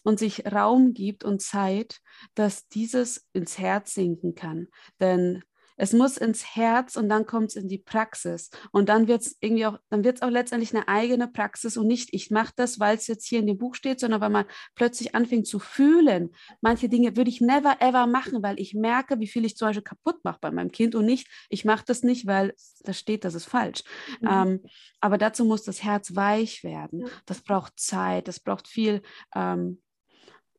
und 0.03 0.18
sich 0.18 0.44
Raum 0.44 0.92
gibt 0.92 1.24
und 1.24 1.40
Zeit, 1.40 2.03
dass 2.35 2.68
dieses 2.68 3.27
ins 3.33 3.59
Herz 3.59 3.94
sinken 3.94 4.35
kann. 4.35 4.68
Denn 5.00 5.42
es 5.76 5.92
muss 5.92 6.16
ins 6.16 6.56
Herz 6.56 6.96
und 6.96 7.08
dann 7.08 7.26
kommt 7.26 7.50
es 7.50 7.56
in 7.56 7.68
die 7.68 7.78
Praxis. 7.78 8.50
Und 8.70 8.88
dann 8.88 9.08
wird 9.08 9.22
es 9.22 9.37
irgendwie 9.40 9.66
auch, 9.66 9.78
dann 9.90 10.04
wird 10.04 10.16
es 10.16 10.22
auch 10.22 10.30
letztendlich 10.30 10.74
eine 10.74 10.88
eigene 10.88 11.28
Praxis 11.28 11.76
und 11.76 11.87
nicht, 11.87 12.10
ich 12.12 12.30
mache 12.30 12.52
das, 12.56 12.78
weil 12.78 12.96
es 12.96 13.06
jetzt 13.06 13.26
hier 13.26 13.40
in 13.40 13.46
dem 13.46 13.58
Buch 13.58 13.74
steht, 13.74 14.00
sondern 14.00 14.20
weil 14.20 14.30
man 14.30 14.44
plötzlich 14.74 15.14
anfängt 15.14 15.46
zu 15.46 15.58
fühlen. 15.58 16.30
Manche 16.60 16.88
Dinge 16.88 17.16
würde 17.16 17.30
ich 17.30 17.40
never 17.40 17.76
ever 17.80 18.06
machen, 18.06 18.42
weil 18.42 18.60
ich 18.60 18.74
merke, 18.74 19.18
wie 19.20 19.26
viel 19.26 19.44
ich 19.44 19.56
zum 19.56 19.68
Beispiel 19.68 19.82
kaputt 19.82 20.24
mache 20.24 20.38
bei 20.40 20.50
meinem 20.50 20.70
Kind 20.70 20.94
und 20.94 21.06
nicht, 21.06 21.28
ich 21.48 21.64
mache 21.64 21.84
das 21.87 22.02
nicht, 22.02 22.26
weil 22.26 22.54
da 22.82 22.92
steht, 22.92 23.24
das 23.24 23.34
ist 23.34 23.46
falsch. 23.46 23.82
Mhm. 24.20 24.28
Ähm, 24.30 24.60
aber 25.00 25.18
dazu 25.18 25.44
muss 25.44 25.64
das 25.64 25.82
Herz 25.82 26.14
weich 26.14 26.62
werden. 26.64 27.04
Das 27.26 27.42
braucht 27.42 27.78
Zeit, 27.78 28.28
das 28.28 28.40
braucht 28.40 28.68
viel 28.68 29.02
ähm, 29.34 29.82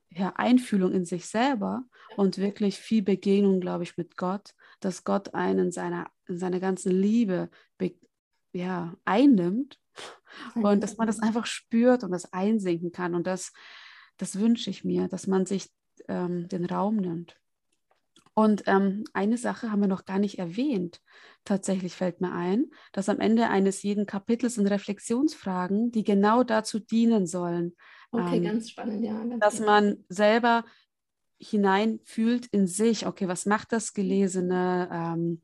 ja, 0.10 0.34
Einfühlung 0.36 0.91
in 0.91 1.06
sich 1.06 1.25
selber 1.25 1.84
und 2.15 2.38
wirklich 2.38 2.78
viel 2.78 3.01
Begegnung, 3.01 3.60
glaube 3.60 3.84
ich, 3.84 3.97
mit 3.97 4.17
Gott, 4.17 4.54
dass 4.86 5.04
Gott 5.04 5.34
einen 5.34 5.60
in 5.60 5.71
seiner, 5.71 6.12
in 6.28 6.38
seiner 6.38 6.60
ganzen 6.60 6.91
Liebe 6.91 7.50
ja, 8.54 8.95
einnimmt 9.04 9.80
und 10.56 10.82
dass 10.82 10.95
man 10.98 11.08
das 11.08 11.19
einfach 11.19 11.45
spürt 11.45 12.04
und 12.04 12.12
das 12.12 12.32
einsinken 12.32 12.91
kann. 12.91 13.13
Und 13.13 13.28
das, 13.28 13.52
das 14.17 14.39
wünsche 14.39 14.69
ich 14.69 14.86
mir, 14.86 15.08
dass 15.10 15.28
man 15.28 15.45
sich 15.45 15.69
ähm, 16.08 16.48
den 16.48 16.65
Raum 16.65 16.95
nimmt. 16.95 17.36
Und 18.34 18.63
ähm, 18.67 19.06
eine 19.13 19.38
Sache 19.38 19.71
haben 19.71 19.82
wir 19.82 19.88
noch 19.88 20.06
gar 20.06 20.19
nicht 20.19 20.39
erwähnt. 20.39 21.02
Tatsächlich 21.45 21.93
fällt 21.93 22.21
mir 22.21 22.32
ein, 22.32 22.65
dass 22.91 23.10
am 23.10 23.19
Ende 23.19 23.50
eines 23.50 23.82
jeden 23.82 24.06
Kapitels 24.06 24.56
sind 24.56 24.67
Reflexionsfragen, 24.67 25.91
die 25.91 26.04
genau 26.04 26.43
dazu 26.43 26.80
dienen 26.80 27.28
sollen, 27.28 27.76
Okay, 28.15 28.38
ähm, 28.38 28.43
ganz 28.43 28.69
spannend, 28.69 29.04
ja. 29.04 29.13
Ganz 29.13 29.39
dass 29.39 29.58
spannend. 29.58 30.00
man 30.00 30.06
selber 30.10 30.65
hineinfühlt 31.39 32.48
in 32.48 32.67
sich, 32.67 33.08
okay, 33.08 33.28
was 33.28 33.45
macht 33.45 33.71
das 33.71 33.93
Gelesene? 33.93 34.89
Ähm, 34.91 35.41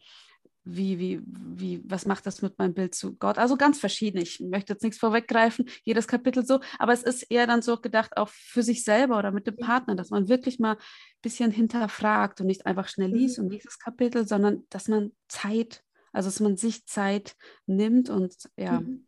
wie, 0.63 0.99
wie, 0.99 1.21
wie, 1.25 1.81
was 1.85 2.05
macht 2.05 2.25
das 2.27 2.41
mit 2.41 2.57
meinem 2.59 2.73
Bild 2.73 2.93
zu 2.93 3.15
Gott? 3.15 3.37
Also 3.37 3.57
ganz 3.57 3.79
verschieden. 3.79 4.19
Ich 4.19 4.39
möchte 4.39 4.73
jetzt 4.73 4.83
nichts 4.83 4.99
vorweggreifen, 4.99 5.67
jedes 5.83 6.07
Kapitel 6.07 6.45
so, 6.45 6.59
aber 6.77 6.93
es 6.93 7.01
ist 7.01 7.23
eher 7.23 7.47
dann 7.47 7.61
so 7.61 7.77
gedacht, 7.77 8.15
auch 8.15 8.29
für 8.29 8.61
sich 8.61 8.83
selber 8.83 9.17
oder 9.17 9.31
mit 9.31 9.47
dem 9.47 9.57
Partner, 9.57 9.95
dass 9.95 10.11
man 10.11 10.29
wirklich 10.29 10.59
mal 10.59 10.73
ein 10.73 10.81
bisschen 11.21 11.51
hinterfragt 11.51 12.41
und 12.41 12.47
nicht 12.47 12.65
einfach 12.67 12.87
schnell 12.87 13.11
liest 13.11 13.39
mhm. 13.39 13.45
und 13.45 13.51
liest 13.51 13.65
das 13.65 13.79
Kapitel, 13.79 14.27
sondern 14.27 14.63
dass 14.69 14.87
man 14.87 15.11
Zeit, 15.27 15.83
also 16.13 16.27
dass 16.27 16.39
man 16.39 16.57
sich 16.57 16.85
Zeit 16.85 17.35
nimmt 17.65 18.09
und 18.09 18.35
ja. 18.55 18.81
Mhm. 18.81 19.07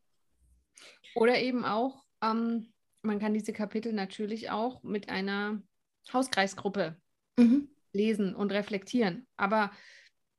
Oder 1.16 1.40
eben 1.40 1.66
auch, 1.66 2.04
ähm, 2.24 2.74
man 3.04 3.20
kann 3.20 3.36
diese 3.36 3.54
Kapitel 3.54 3.94
natürlich 3.94 4.50
auch 4.50 4.82
mit 4.82 5.10
einer 5.10 5.62
Hauskreisgruppe 6.12 6.98
mhm. 7.38 7.70
lesen 7.94 8.36
und 8.36 8.52
reflektieren. 8.52 9.28
Aber 9.38 9.72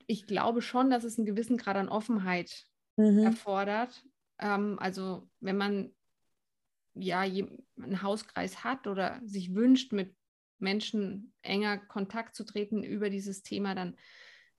ich 0.07 0.27
glaube 0.27 0.63
schon, 0.63 0.91
dass 0.91 1.05
es 1.05 1.19
einen 1.19 1.27
gewissen 1.27 1.57
Grad 1.57 1.77
an 1.77 1.89
Offenheit 1.89 2.67
mhm. 2.97 3.19
erfordert. 3.19 4.05
Ähm, 4.39 4.79
also 4.79 5.29
wenn 5.41 5.57
man 5.57 5.95
ja 6.95 7.21
einen 7.21 8.03
Hauskreis 8.03 8.63
hat 8.65 8.87
oder 8.87 9.21
sich 9.25 9.55
wünscht, 9.55 9.93
mit 9.93 10.15
Menschen 10.59 11.33
enger 11.43 11.79
Kontakt 11.79 12.35
zu 12.35 12.45
treten 12.45 12.83
über 12.83 13.11
dieses 13.11 13.43
Thema, 13.43 13.75
dann 13.75 13.97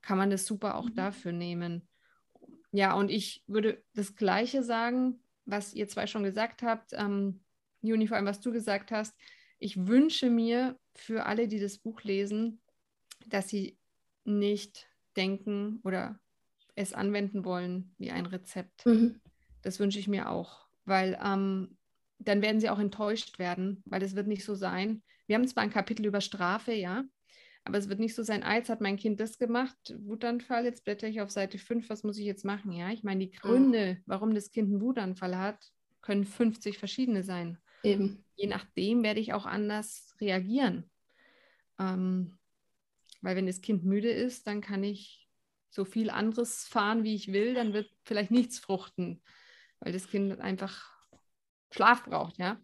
kann 0.02 0.18
man 0.18 0.30
das 0.30 0.46
super 0.46 0.76
auch 0.76 0.90
mhm. 0.90 0.96
dafür 0.96 1.32
nehmen. 1.32 1.88
Ja, 2.72 2.94
und 2.94 3.10
ich 3.10 3.44
würde 3.48 3.84
das 3.94 4.16
Gleiche 4.16 4.62
sagen, 4.62 5.22
was 5.46 5.74
ihr 5.74 5.88
zwei 5.88 6.08
schon 6.08 6.24
gesagt 6.24 6.62
habt. 6.62 6.92
Ähm, 6.94 7.44
Juni, 7.82 8.08
vor 8.08 8.18
allem, 8.18 8.26
was 8.26 8.42
du 8.42 8.52
gesagt 8.52 8.92
hast. 8.92 9.16
Ich 9.60 9.88
wünsche 9.88 10.30
mir 10.30 10.78
für 10.96 11.26
alle, 11.26 11.48
die 11.48 11.60
das 11.60 11.78
Buch 11.78 12.02
lesen, 12.04 12.60
dass 13.28 13.50
sie 13.50 13.78
nicht 14.24 14.88
denken 15.16 15.80
oder 15.84 16.20
es 16.76 16.94
anwenden 16.94 17.46
wollen 17.46 17.94
wie 17.98 18.12
ein 18.12 18.26
Rezept. 18.26 18.86
Mhm. 18.86 19.22
Das 19.62 19.80
wünsche 19.80 20.00
ich 20.00 20.08
mir 20.08 20.30
auch, 20.30 20.68
weil 20.86 21.18
ähm, 21.24 21.78
dann 22.20 22.42
werden 22.42 22.60
sie 22.60 22.70
auch 22.70 22.80
enttäuscht 22.80 23.40
werden, 23.40 23.82
weil 23.86 24.04
es 24.04 24.16
wird 24.16 24.28
nicht 24.28 24.46
so 24.46 24.56
sein. 24.56 25.04
Wir 25.28 25.36
haben 25.36 25.48
zwar 25.48 25.64
ein 25.64 25.72
Kapitel 25.72 26.06
über 26.06 26.22
Strafe, 26.22 26.74
ja, 26.74 27.06
aber 27.64 27.80
es 27.80 27.90
wird 27.90 28.00
nicht 28.00 28.14
so 28.14 28.22
sein, 28.22 28.44
ah, 28.44 28.56
jetzt 28.56 28.70
hat 28.70 28.80
mein 28.80 28.96
Kind 28.96 29.20
das 29.20 29.40
gemacht, 29.40 29.96
Wutanfall, 29.98 30.66
jetzt 30.66 30.84
blätter 30.84 31.08
ich 31.08 31.22
auf 31.22 31.32
Seite 31.32 31.58
5, 31.58 31.90
was 31.90 32.04
muss 32.04 32.20
ich 32.20 32.26
jetzt 32.26 32.46
machen? 32.46 32.72
Ja, 32.72 32.92
ich 32.92 33.04
meine, 33.04 33.26
die 33.26 33.32
Gründe, 33.32 33.98
warum 34.06 34.36
das 34.36 34.52
Kind 34.52 34.70
einen 34.70 34.82
Wutanfall 34.82 35.36
hat, 35.36 35.72
können 36.02 36.26
50 36.26 36.78
verschiedene 36.78 37.24
sein. 37.24 37.58
Eben. 37.86 38.26
Je 38.36 38.48
nachdem 38.48 39.04
werde 39.04 39.20
ich 39.20 39.34
auch 39.34 39.46
anders 39.46 40.16
reagieren. 40.20 40.90
Ähm, 41.80 42.38
weil 43.22 43.36
wenn 43.36 43.48
das 43.48 43.62
Kind 43.62 43.84
müde 43.84 44.12
ist, 44.12 44.48
dann 44.48 44.62
kann 44.62 44.84
ich 44.84 45.28
so 45.70 45.84
viel 45.84 46.10
anderes 46.10 46.66
fahren, 46.66 47.04
wie 47.04 47.16
ich 47.16 47.34
will, 47.34 47.54
dann 47.54 47.74
wird 47.74 47.90
vielleicht 48.04 48.32
nichts 48.32 48.60
fruchten, 48.60 49.22
weil 49.80 49.92
das 49.92 50.08
Kind 50.08 50.40
einfach 50.40 50.90
Schlaf 51.72 52.06
braucht, 52.06 52.38
ja. 52.38 52.62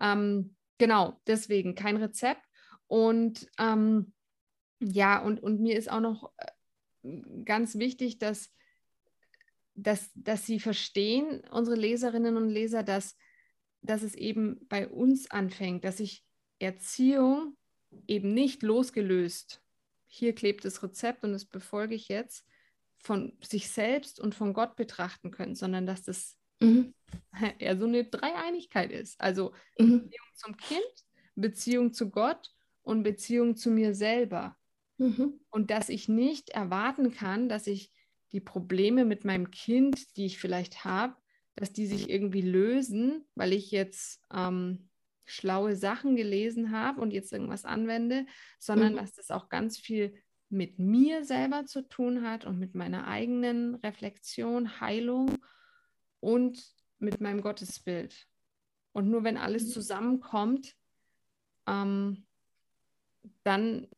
Ähm, 0.00 0.54
genau, 0.78 1.20
deswegen 1.26 1.74
kein 1.74 1.96
Rezept. 1.96 2.42
Und 2.86 3.48
ähm, 3.58 4.12
ja, 4.80 5.20
und, 5.20 5.42
und 5.42 5.60
mir 5.60 5.76
ist 5.76 5.90
auch 5.90 6.00
noch 6.00 6.32
äh, 6.36 7.20
ganz 7.44 7.78
wichtig, 7.78 8.18
dass, 8.18 8.52
dass, 9.74 10.10
dass 10.14 10.46
sie 10.46 10.60
verstehen, 10.60 11.42
unsere 11.50 11.76
Leserinnen 11.76 12.36
und 12.36 12.48
Leser, 12.48 12.82
dass, 12.82 13.16
dass 13.82 14.02
es 14.02 14.14
eben 14.14 14.66
bei 14.68 14.88
uns 14.88 15.30
anfängt, 15.30 15.84
dass 15.84 16.00
ich 16.00 16.24
Erziehung 16.58 17.56
eben 18.06 18.32
nicht 18.32 18.62
losgelöst, 18.62 19.62
hier 20.06 20.34
klebt 20.34 20.64
das 20.64 20.82
Rezept 20.82 21.24
und 21.24 21.32
das 21.32 21.44
befolge 21.44 21.94
ich 21.94 22.08
jetzt, 22.08 22.46
von 22.98 23.36
sich 23.42 23.70
selbst 23.70 24.20
und 24.20 24.34
von 24.34 24.52
Gott 24.54 24.76
betrachten 24.76 25.30
können, 25.30 25.54
sondern 25.54 25.86
dass 25.86 26.02
das 26.02 26.38
mhm. 26.60 26.94
eher 27.58 27.76
so 27.76 27.86
eine 27.86 28.04
Dreieinigkeit 28.04 28.92
ist. 28.92 29.20
Also 29.20 29.52
mhm. 29.78 30.02
Beziehung 30.02 30.26
zum 30.36 30.56
Kind, 30.56 31.04
Beziehung 31.34 31.92
zu 31.92 32.10
Gott 32.10 32.52
und 32.82 33.02
Beziehung 33.02 33.56
zu 33.56 33.70
mir 33.70 33.94
selber. 33.94 34.56
Mhm. 34.98 35.40
Und 35.50 35.70
dass 35.70 35.88
ich 35.88 36.08
nicht 36.08 36.50
erwarten 36.50 37.12
kann, 37.12 37.48
dass 37.48 37.66
ich 37.66 37.90
die 38.32 38.40
Probleme 38.40 39.04
mit 39.04 39.24
meinem 39.24 39.50
Kind, 39.50 40.16
die 40.16 40.26
ich 40.26 40.38
vielleicht 40.38 40.84
habe, 40.84 41.16
dass 41.54 41.72
die 41.72 41.86
sich 41.86 42.08
irgendwie 42.08 42.40
lösen, 42.40 43.24
weil 43.34 43.52
ich 43.52 43.70
jetzt 43.70 44.20
ähm, 44.32 44.88
schlaue 45.24 45.76
Sachen 45.76 46.16
gelesen 46.16 46.70
habe 46.70 47.00
und 47.00 47.12
jetzt 47.12 47.32
irgendwas 47.32 47.64
anwende, 47.64 48.26
sondern 48.58 48.92
mhm. 48.94 48.96
dass 48.96 49.12
das 49.12 49.30
auch 49.30 49.48
ganz 49.48 49.78
viel 49.78 50.14
mit 50.48 50.78
mir 50.78 51.24
selber 51.24 51.64
zu 51.64 51.88
tun 51.88 52.22
hat 52.22 52.44
und 52.44 52.58
mit 52.58 52.74
meiner 52.74 53.06
eigenen 53.06 53.76
Reflexion, 53.76 54.80
Heilung 54.80 55.38
und 56.20 56.62
mit 56.98 57.20
meinem 57.20 57.40
Gottesbild. 57.40 58.26
Und 58.92 59.08
nur 59.08 59.24
wenn 59.24 59.38
alles 59.38 59.66
mhm. 59.66 59.70
zusammenkommt, 59.70 60.76
ähm, 61.66 62.26
dann 63.44 63.88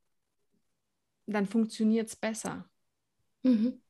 dann 1.27 1.47
funktioniert 1.47 2.09
es 2.09 2.17
besser. 2.17 2.69
Mhm. 3.43 3.81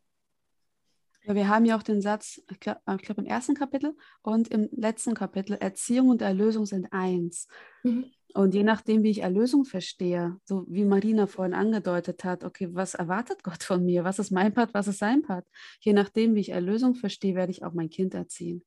Ja, 1.26 1.34
wir 1.34 1.48
haben 1.48 1.64
ja 1.64 1.76
auch 1.76 1.82
den 1.82 2.02
Satz, 2.02 2.42
ich 2.50 2.60
glaube 2.60 2.80
glaub 2.98 3.18
im 3.18 3.24
ersten 3.24 3.54
Kapitel 3.54 3.96
und 4.22 4.48
im 4.48 4.68
letzten 4.72 5.14
Kapitel, 5.14 5.54
Erziehung 5.54 6.10
und 6.10 6.22
Erlösung 6.22 6.66
sind 6.66 6.92
eins. 6.92 7.48
Mhm. 7.82 8.10
Und 8.34 8.52
je 8.52 8.64
nachdem, 8.64 9.04
wie 9.04 9.10
ich 9.10 9.22
Erlösung 9.22 9.64
verstehe, 9.64 10.36
so 10.44 10.66
wie 10.68 10.84
Marina 10.84 11.28
vorhin 11.28 11.54
angedeutet 11.54 12.24
hat, 12.24 12.42
okay, 12.42 12.68
was 12.72 12.94
erwartet 12.94 13.44
Gott 13.44 13.62
von 13.62 13.84
mir? 13.84 14.02
Was 14.02 14.18
ist 14.18 14.32
mein 14.32 14.52
Part, 14.52 14.74
was 14.74 14.88
ist 14.88 14.98
sein 14.98 15.22
Part? 15.22 15.46
Je 15.80 15.92
nachdem, 15.92 16.34
wie 16.34 16.40
ich 16.40 16.48
Erlösung 16.48 16.96
verstehe, 16.96 17.36
werde 17.36 17.52
ich 17.52 17.62
auch 17.62 17.74
mein 17.74 17.90
Kind 17.90 18.12
erziehen. 18.12 18.64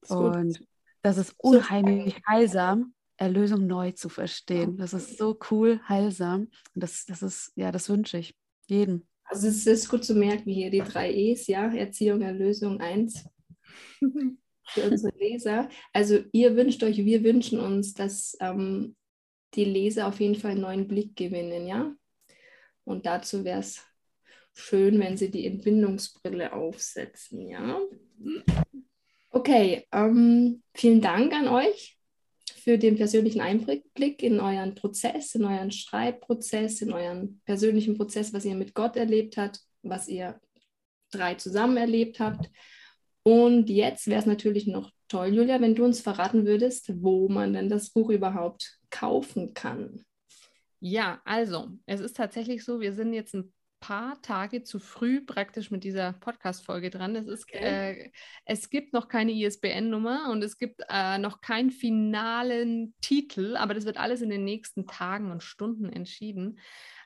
Das 0.00 0.10
und 0.10 0.66
das 1.00 1.16
ist 1.16 1.34
unheimlich 1.38 2.20
heilsam, 2.26 2.92
Erlösung 3.16 3.68
neu 3.68 3.92
zu 3.92 4.08
verstehen. 4.08 4.76
Das 4.76 4.92
ist 4.92 5.16
so 5.16 5.38
cool, 5.50 5.80
heilsam. 5.88 6.48
Und 6.74 6.82
das, 6.82 7.06
das 7.06 7.22
ist, 7.22 7.52
ja, 7.54 7.70
das 7.70 7.88
wünsche 7.88 8.18
ich 8.18 8.36
jedem. 8.66 9.06
Also 9.32 9.48
es 9.48 9.66
ist 9.66 9.88
gut 9.88 10.04
zu 10.04 10.14
merken, 10.14 10.50
hier 10.50 10.70
die 10.70 10.82
drei 10.82 11.10
E's, 11.10 11.46
ja, 11.46 11.72
Erziehung, 11.72 12.20
Erlösung, 12.20 12.80
eins 12.82 13.24
für 14.66 14.90
unsere 14.90 15.16
Leser. 15.18 15.70
Also 15.94 16.18
ihr 16.32 16.54
wünscht 16.54 16.82
euch, 16.82 16.98
wir 16.98 17.24
wünschen 17.24 17.58
uns, 17.58 17.94
dass 17.94 18.36
ähm, 18.40 18.94
die 19.54 19.64
Leser 19.64 20.06
auf 20.06 20.20
jeden 20.20 20.34
Fall 20.34 20.50
einen 20.50 20.60
neuen 20.60 20.86
Blick 20.86 21.16
gewinnen, 21.16 21.66
ja. 21.66 21.94
Und 22.84 23.06
dazu 23.06 23.42
wäre 23.42 23.60
es 23.60 23.82
schön, 24.52 25.00
wenn 25.00 25.16
sie 25.16 25.30
die 25.30 25.46
Entbindungsbrille 25.46 26.52
aufsetzen, 26.52 27.48
ja. 27.48 27.80
Okay, 29.30 29.86
ähm, 29.92 30.62
vielen 30.74 31.00
Dank 31.00 31.32
an 31.32 31.48
euch 31.48 31.98
für 32.62 32.78
den 32.78 32.96
persönlichen 32.96 33.40
Einblick 33.40 34.22
in 34.22 34.38
euren 34.38 34.74
Prozess, 34.74 35.34
in 35.34 35.44
euren 35.44 35.72
Schreibprozess, 35.72 36.80
in 36.80 36.92
euren 36.92 37.40
persönlichen 37.44 37.96
Prozess, 37.96 38.32
was 38.32 38.44
ihr 38.44 38.54
mit 38.54 38.74
Gott 38.74 38.96
erlebt 38.96 39.36
habt, 39.36 39.60
was 39.82 40.08
ihr 40.08 40.40
drei 41.10 41.34
zusammen 41.34 41.76
erlebt 41.76 42.20
habt. 42.20 42.50
Und 43.24 43.68
jetzt 43.68 44.06
wäre 44.06 44.20
es 44.20 44.26
natürlich 44.26 44.66
noch 44.66 44.92
toll, 45.08 45.34
Julia, 45.34 45.60
wenn 45.60 45.74
du 45.74 45.84
uns 45.84 46.00
verraten 46.00 46.46
würdest, 46.46 46.92
wo 47.02 47.28
man 47.28 47.52
denn 47.52 47.68
das 47.68 47.90
Buch 47.90 48.10
überhaupt 48.10 48.78
kaufen 48.90 49.54
kann. 49.54 50.04
Ja, 50.80 51.20
also 51.24 51.68
es 51.86 52.00
ist 52.00 52.16
tatsächlich 52.16 52.64
so, 52.64 52.80
wir 52.80 52.92
sind 52.92 53.12
jetzt 53.12 53.34
ein 53.34 53.52
paar 53.82 54.22
Tage 54.22 54.62
zu 54.62 54.78
früh 54.78 55.20
praktisch 55.20 55.72
mit 55.72 55.82
dieser 55.82 56.12
Podcast-Folge 56.12 56.88
dran. 56.88 57.16
Es, 57.16 57.26
ist, 57.26 57.44
okay. 57.44 57.58
äh, 57.58 58.10
es 58.46 58.70
gibt 58.70 58.92
noch 58.92 59.08
keine 59.08 59.32
ISBN-Nummer 59.32 60.30
und 60.30 60.42
es 60.42 60.56
gibt 60.56 60.82
äh, 60.88 61.18
noch 61.18 61.40
keinen 61.40 61.70
finalen 61.70 62.94
Titel, 63.00 63.56
aber 63.56 63.74
das 63.74 63.84
wird 63.84 63.98
alles 63.98 64.22
in 64.22 64.30
den 64.30 64.44
nächsten 64.44 64.86
Tagen 64.86 65.32
und 65.32 65.42
Stunden 65.42 65.92
entschieden. 65.92 66.60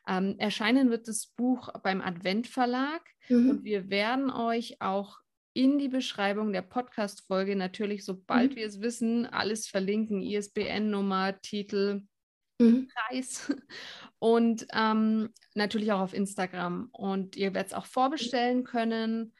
Ähm, 0.07 0.37
erscheinen 0.39 0.91
wird 0.91 1.09
das 1.09 1.27
Buch 1.27 1.71
beim 1.83 2.03
Advent 2.03 2.47
Verlag 2.47 3.03
mhm. 3.31 3.51
und 3.51 3.65
wir 3.65 3.89
werden 3.89 4.31
euch 4.31 4.81
auch 4.83 5.19
in 5.55 5.79
die 5.79 5.89
Beschreibung 5.89 6.53
der 6.53 6.61
Podcast-Folge 6.61 7.57
natürlich, 7.57 8.05
sobald 8.05 8.53
mhm. 8.53 8.57
wir 8.57 8.67
es 8.67 8.83
wissen, 8.83 9.25
alles 9.25 9.67
verlinken: 9.67 10.21
ISBN-Nummer, 10.21 11.41
Titel, 11.41 12.03
mhm. 12.59 12.89
Preis 12.89 13.53
und 14.19 14.67
ähm, 14.73 15.31
natürlich 15.55 15.93
auch 15.93 16.01
auf 16.01 16.15
Instagram. 16.15 16.89
Und 16.93 17.37
ihr 17.37 17.55
werdet 17.55 17.73
es 17.73 17.75
auch 17.75 17.87
vorbestellen 17.87 18.65
können, 18.65 19.33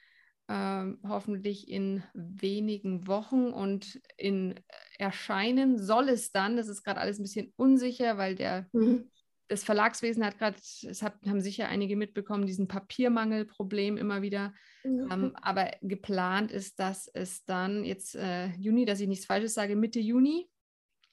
ähm, 0.49 1.01
hoffentlich 1.07 1.69
in 1.69 2.05
wenigen 2.15 3.07
Wochen 3.07 3.49
und 3.49 4.01
in 4.17 4.55
Erscheinen 4.99 5.79
soll 5.79 6.09
es 6.09 6.31
dann, 6.31 6.57
das 6.57 6.69
ist 6.69 6.85
gerade 6.85 7.01
alles 7.01 7.19
ein 7.19 7.25
bisschen 7.25 7.53
unsicher, 7.57 8.17
weil 8.17 8.37
der 8.37 8.69
mhm. 8.73 9.11
Das 9.49 9.63
Verlagswesen 9.63 10.25
hat 10.25 10.39
gerade, 10.39 10.57
es 10.59 11.03
hat, 11.03 11.15
haben 11.25 11.41
sicher 11.41 11.69
einige 11.69 11.97
mitbekommen, 11.97 12.47
diesen 12.47 12.67
Papiermangelproblem 12.67 13.97
immer 13.97 14.21
wieder. 14.23 14.53
Mhm. 14.83 15.09
Ähm, 15.11 15.37
aber 15.41 15.71
geplant 15.83 16.51
ist, 16.51 16.81
dass 16.81 17.07
es 17.07 17.45
dann 17.45 17.85
jetzt 17.85 18.17
äh, 18.17 18.49
Juni, 18.57 18.85
dass 18.85 19.01
ich 19.01 19.07
nichts 19.07 19.27
Falsches 19.27 19.55
sage, 19.55 19.77
Mitte 19.77 20.01
Juni 20.01 20.49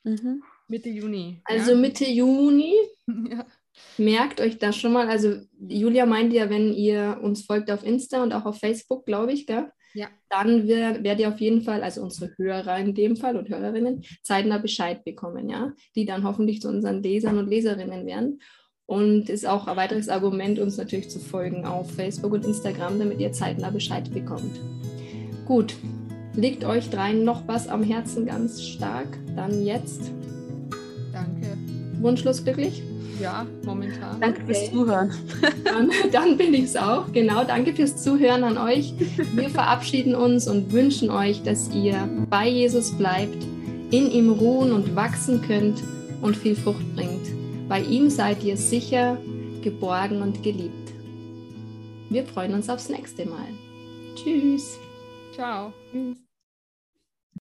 mhm. 0.03 0.41
Mitte 0.67 0.89
Juni. 0.89 1.41
Also 1.45 1.71
ja. 1.71 1.78
Mitte 1.78 2.06
Juni. 2.06 2.73
ja. 3.30 3.45
Merkt 3.97 4.41
euch 4.41 4.58
das 4.58 4.76
schon 4.78 4.93
mal. 4.93 5.10
Also 5.10 5.38
Julia 5.60 6.06
meinte 6.06 6.36
ja, 6.36 6.49
wenn 6.49 6.73
ihr 6.73 7.19
uns 7.21 7.45
folgt 7.45 7.71
auf 7.71 7.84
Insta 7.84 8.23
und 8.23 8.34
auch 8.34 8.45
auf 8.45 8.60
Facebook, 8.60 9.06
glaube 9.06 9.34
ich, 9.34 9.47
gell? 9.47 9.71
Ja. 9.93 10.08
Dann 10.30 10.67
werdet 10.67 11.19
ihr 11.19 11.30
auf 11.30 11.39
jeden 11.39 11.62
Fall, 11.62 11.84
also 11.84 12.02
unsere 12.02 12.34
Hörer 12.38 12.80
in 12.80 12.95
dem 12.95 13.15
Fall 13.15 13.38
und 13.38 13.49
Hörerinnen, 13.49 14.04
zeitnah 14.23 14.58
Bescheid 14.58 15.04
bekommen, 15.04 15.49
ja, 15.49 15.73
die 15.95 16.06
dann 16.06 16.23
hoffentlich 16.23 16.62
zu 16.62 16.69
unseren 16.69 17.04
Lesern 17.04 17.38
und 17.38 17.47
Leserinnen 17.47 18.06
werden. 18.06 18.41
Und 18.86 19.30
ist 19.30 19.47
auch 19.47 19.67
ein 19.67 19.78
weiteres 19.78 20.10
Argument, 20.10 20.60
uns 20.60 20.78
natürlich 20.78 21.10
zu 21.10 21.19
folgen 21.19 21.65
auf 21.65 21.91
Facebook 21.91 22.34
und 22.34 22.45
Instagram, 22.45 22.99
damit 22.99 23.19
ihr 23.19 23.32
zeitnah 23.32 23.69
Bescheid 23.69 24.12
bekommt. 24.13 24.60
Gut, 25.45 25.76
liegt 26.36 26.65
euch 26.65 26.89
dreien 26.89 27.23
noch 27.23 27.47
was 27.47 27.67
am 27.67 27.84
Herzen 27.84 28.26
ganz 28.26 28.62
stark? 28.62 29.08
Dann 29.36 29.63
jetzt 29.63 30.12
Danke. 31.13 31.58
Wunschlos 32.02 32.43
glücklich? 32.43 32.82
Ja, 33.21 33.46
momentan. 33.63 34.19
Danke 34.19 34.42
okay. 34.44 34.54
fürs 34.54 34.71
Zuhören. 34.71 35.12
Dann, 35.63 35.92
dann 36.12 36.37
bin 36.37 36.54
ich 36.54 36.63
es 36.63 36.75
auch. 36.75 37.12
Genau, 37.13 37.44
danke 37.44 37.73
fürs 37.73 38.04
Zuhören 38.04 38.44
an 38.44 38.58
euch. 38.58 38.94
Wir 39.33 39.50
verabschieden 39.50 40.15
uns 40.15 40.48
und 40.48 40.71
wünschen 40.73 41.10
euch, 41.10 41.44
dass 41.44 41.69
ihr 41.73 42.10
bei 42.29 42.50
Jesus 42.50 42.92
bleibt, 42.92 43.44
in 43.92 44.12
ihm 44.12 44.31
ruhen 44.31 44.71
und 44.71 44.96
wachsen 44.96 45.42
könnt 45.42 45.83
und 46.21 46.35
viel 46.35 46.56
Frucht 46.56 46.96
bringt. 46.96 47.27
Bei 47.69 47.81
ihm 47.81 48.10
seid 48.10 48.44
ihr 48.44 48.58
sicher, 48.58 49.17
geborgen 49.62 50.21
und 50.21 50.44
geliebt. 50.44 50.92
Wir 52.10 52.25
freuen 52.25 52.54
uns 52.54 52.69
aufs 52.69 52.90
nächste 52.90 53.25
Mal. 53.25 53.48
Tschüss. 54.15 54.77
Ciao. 55.33 55.73
Tschüss. 55.92 56.33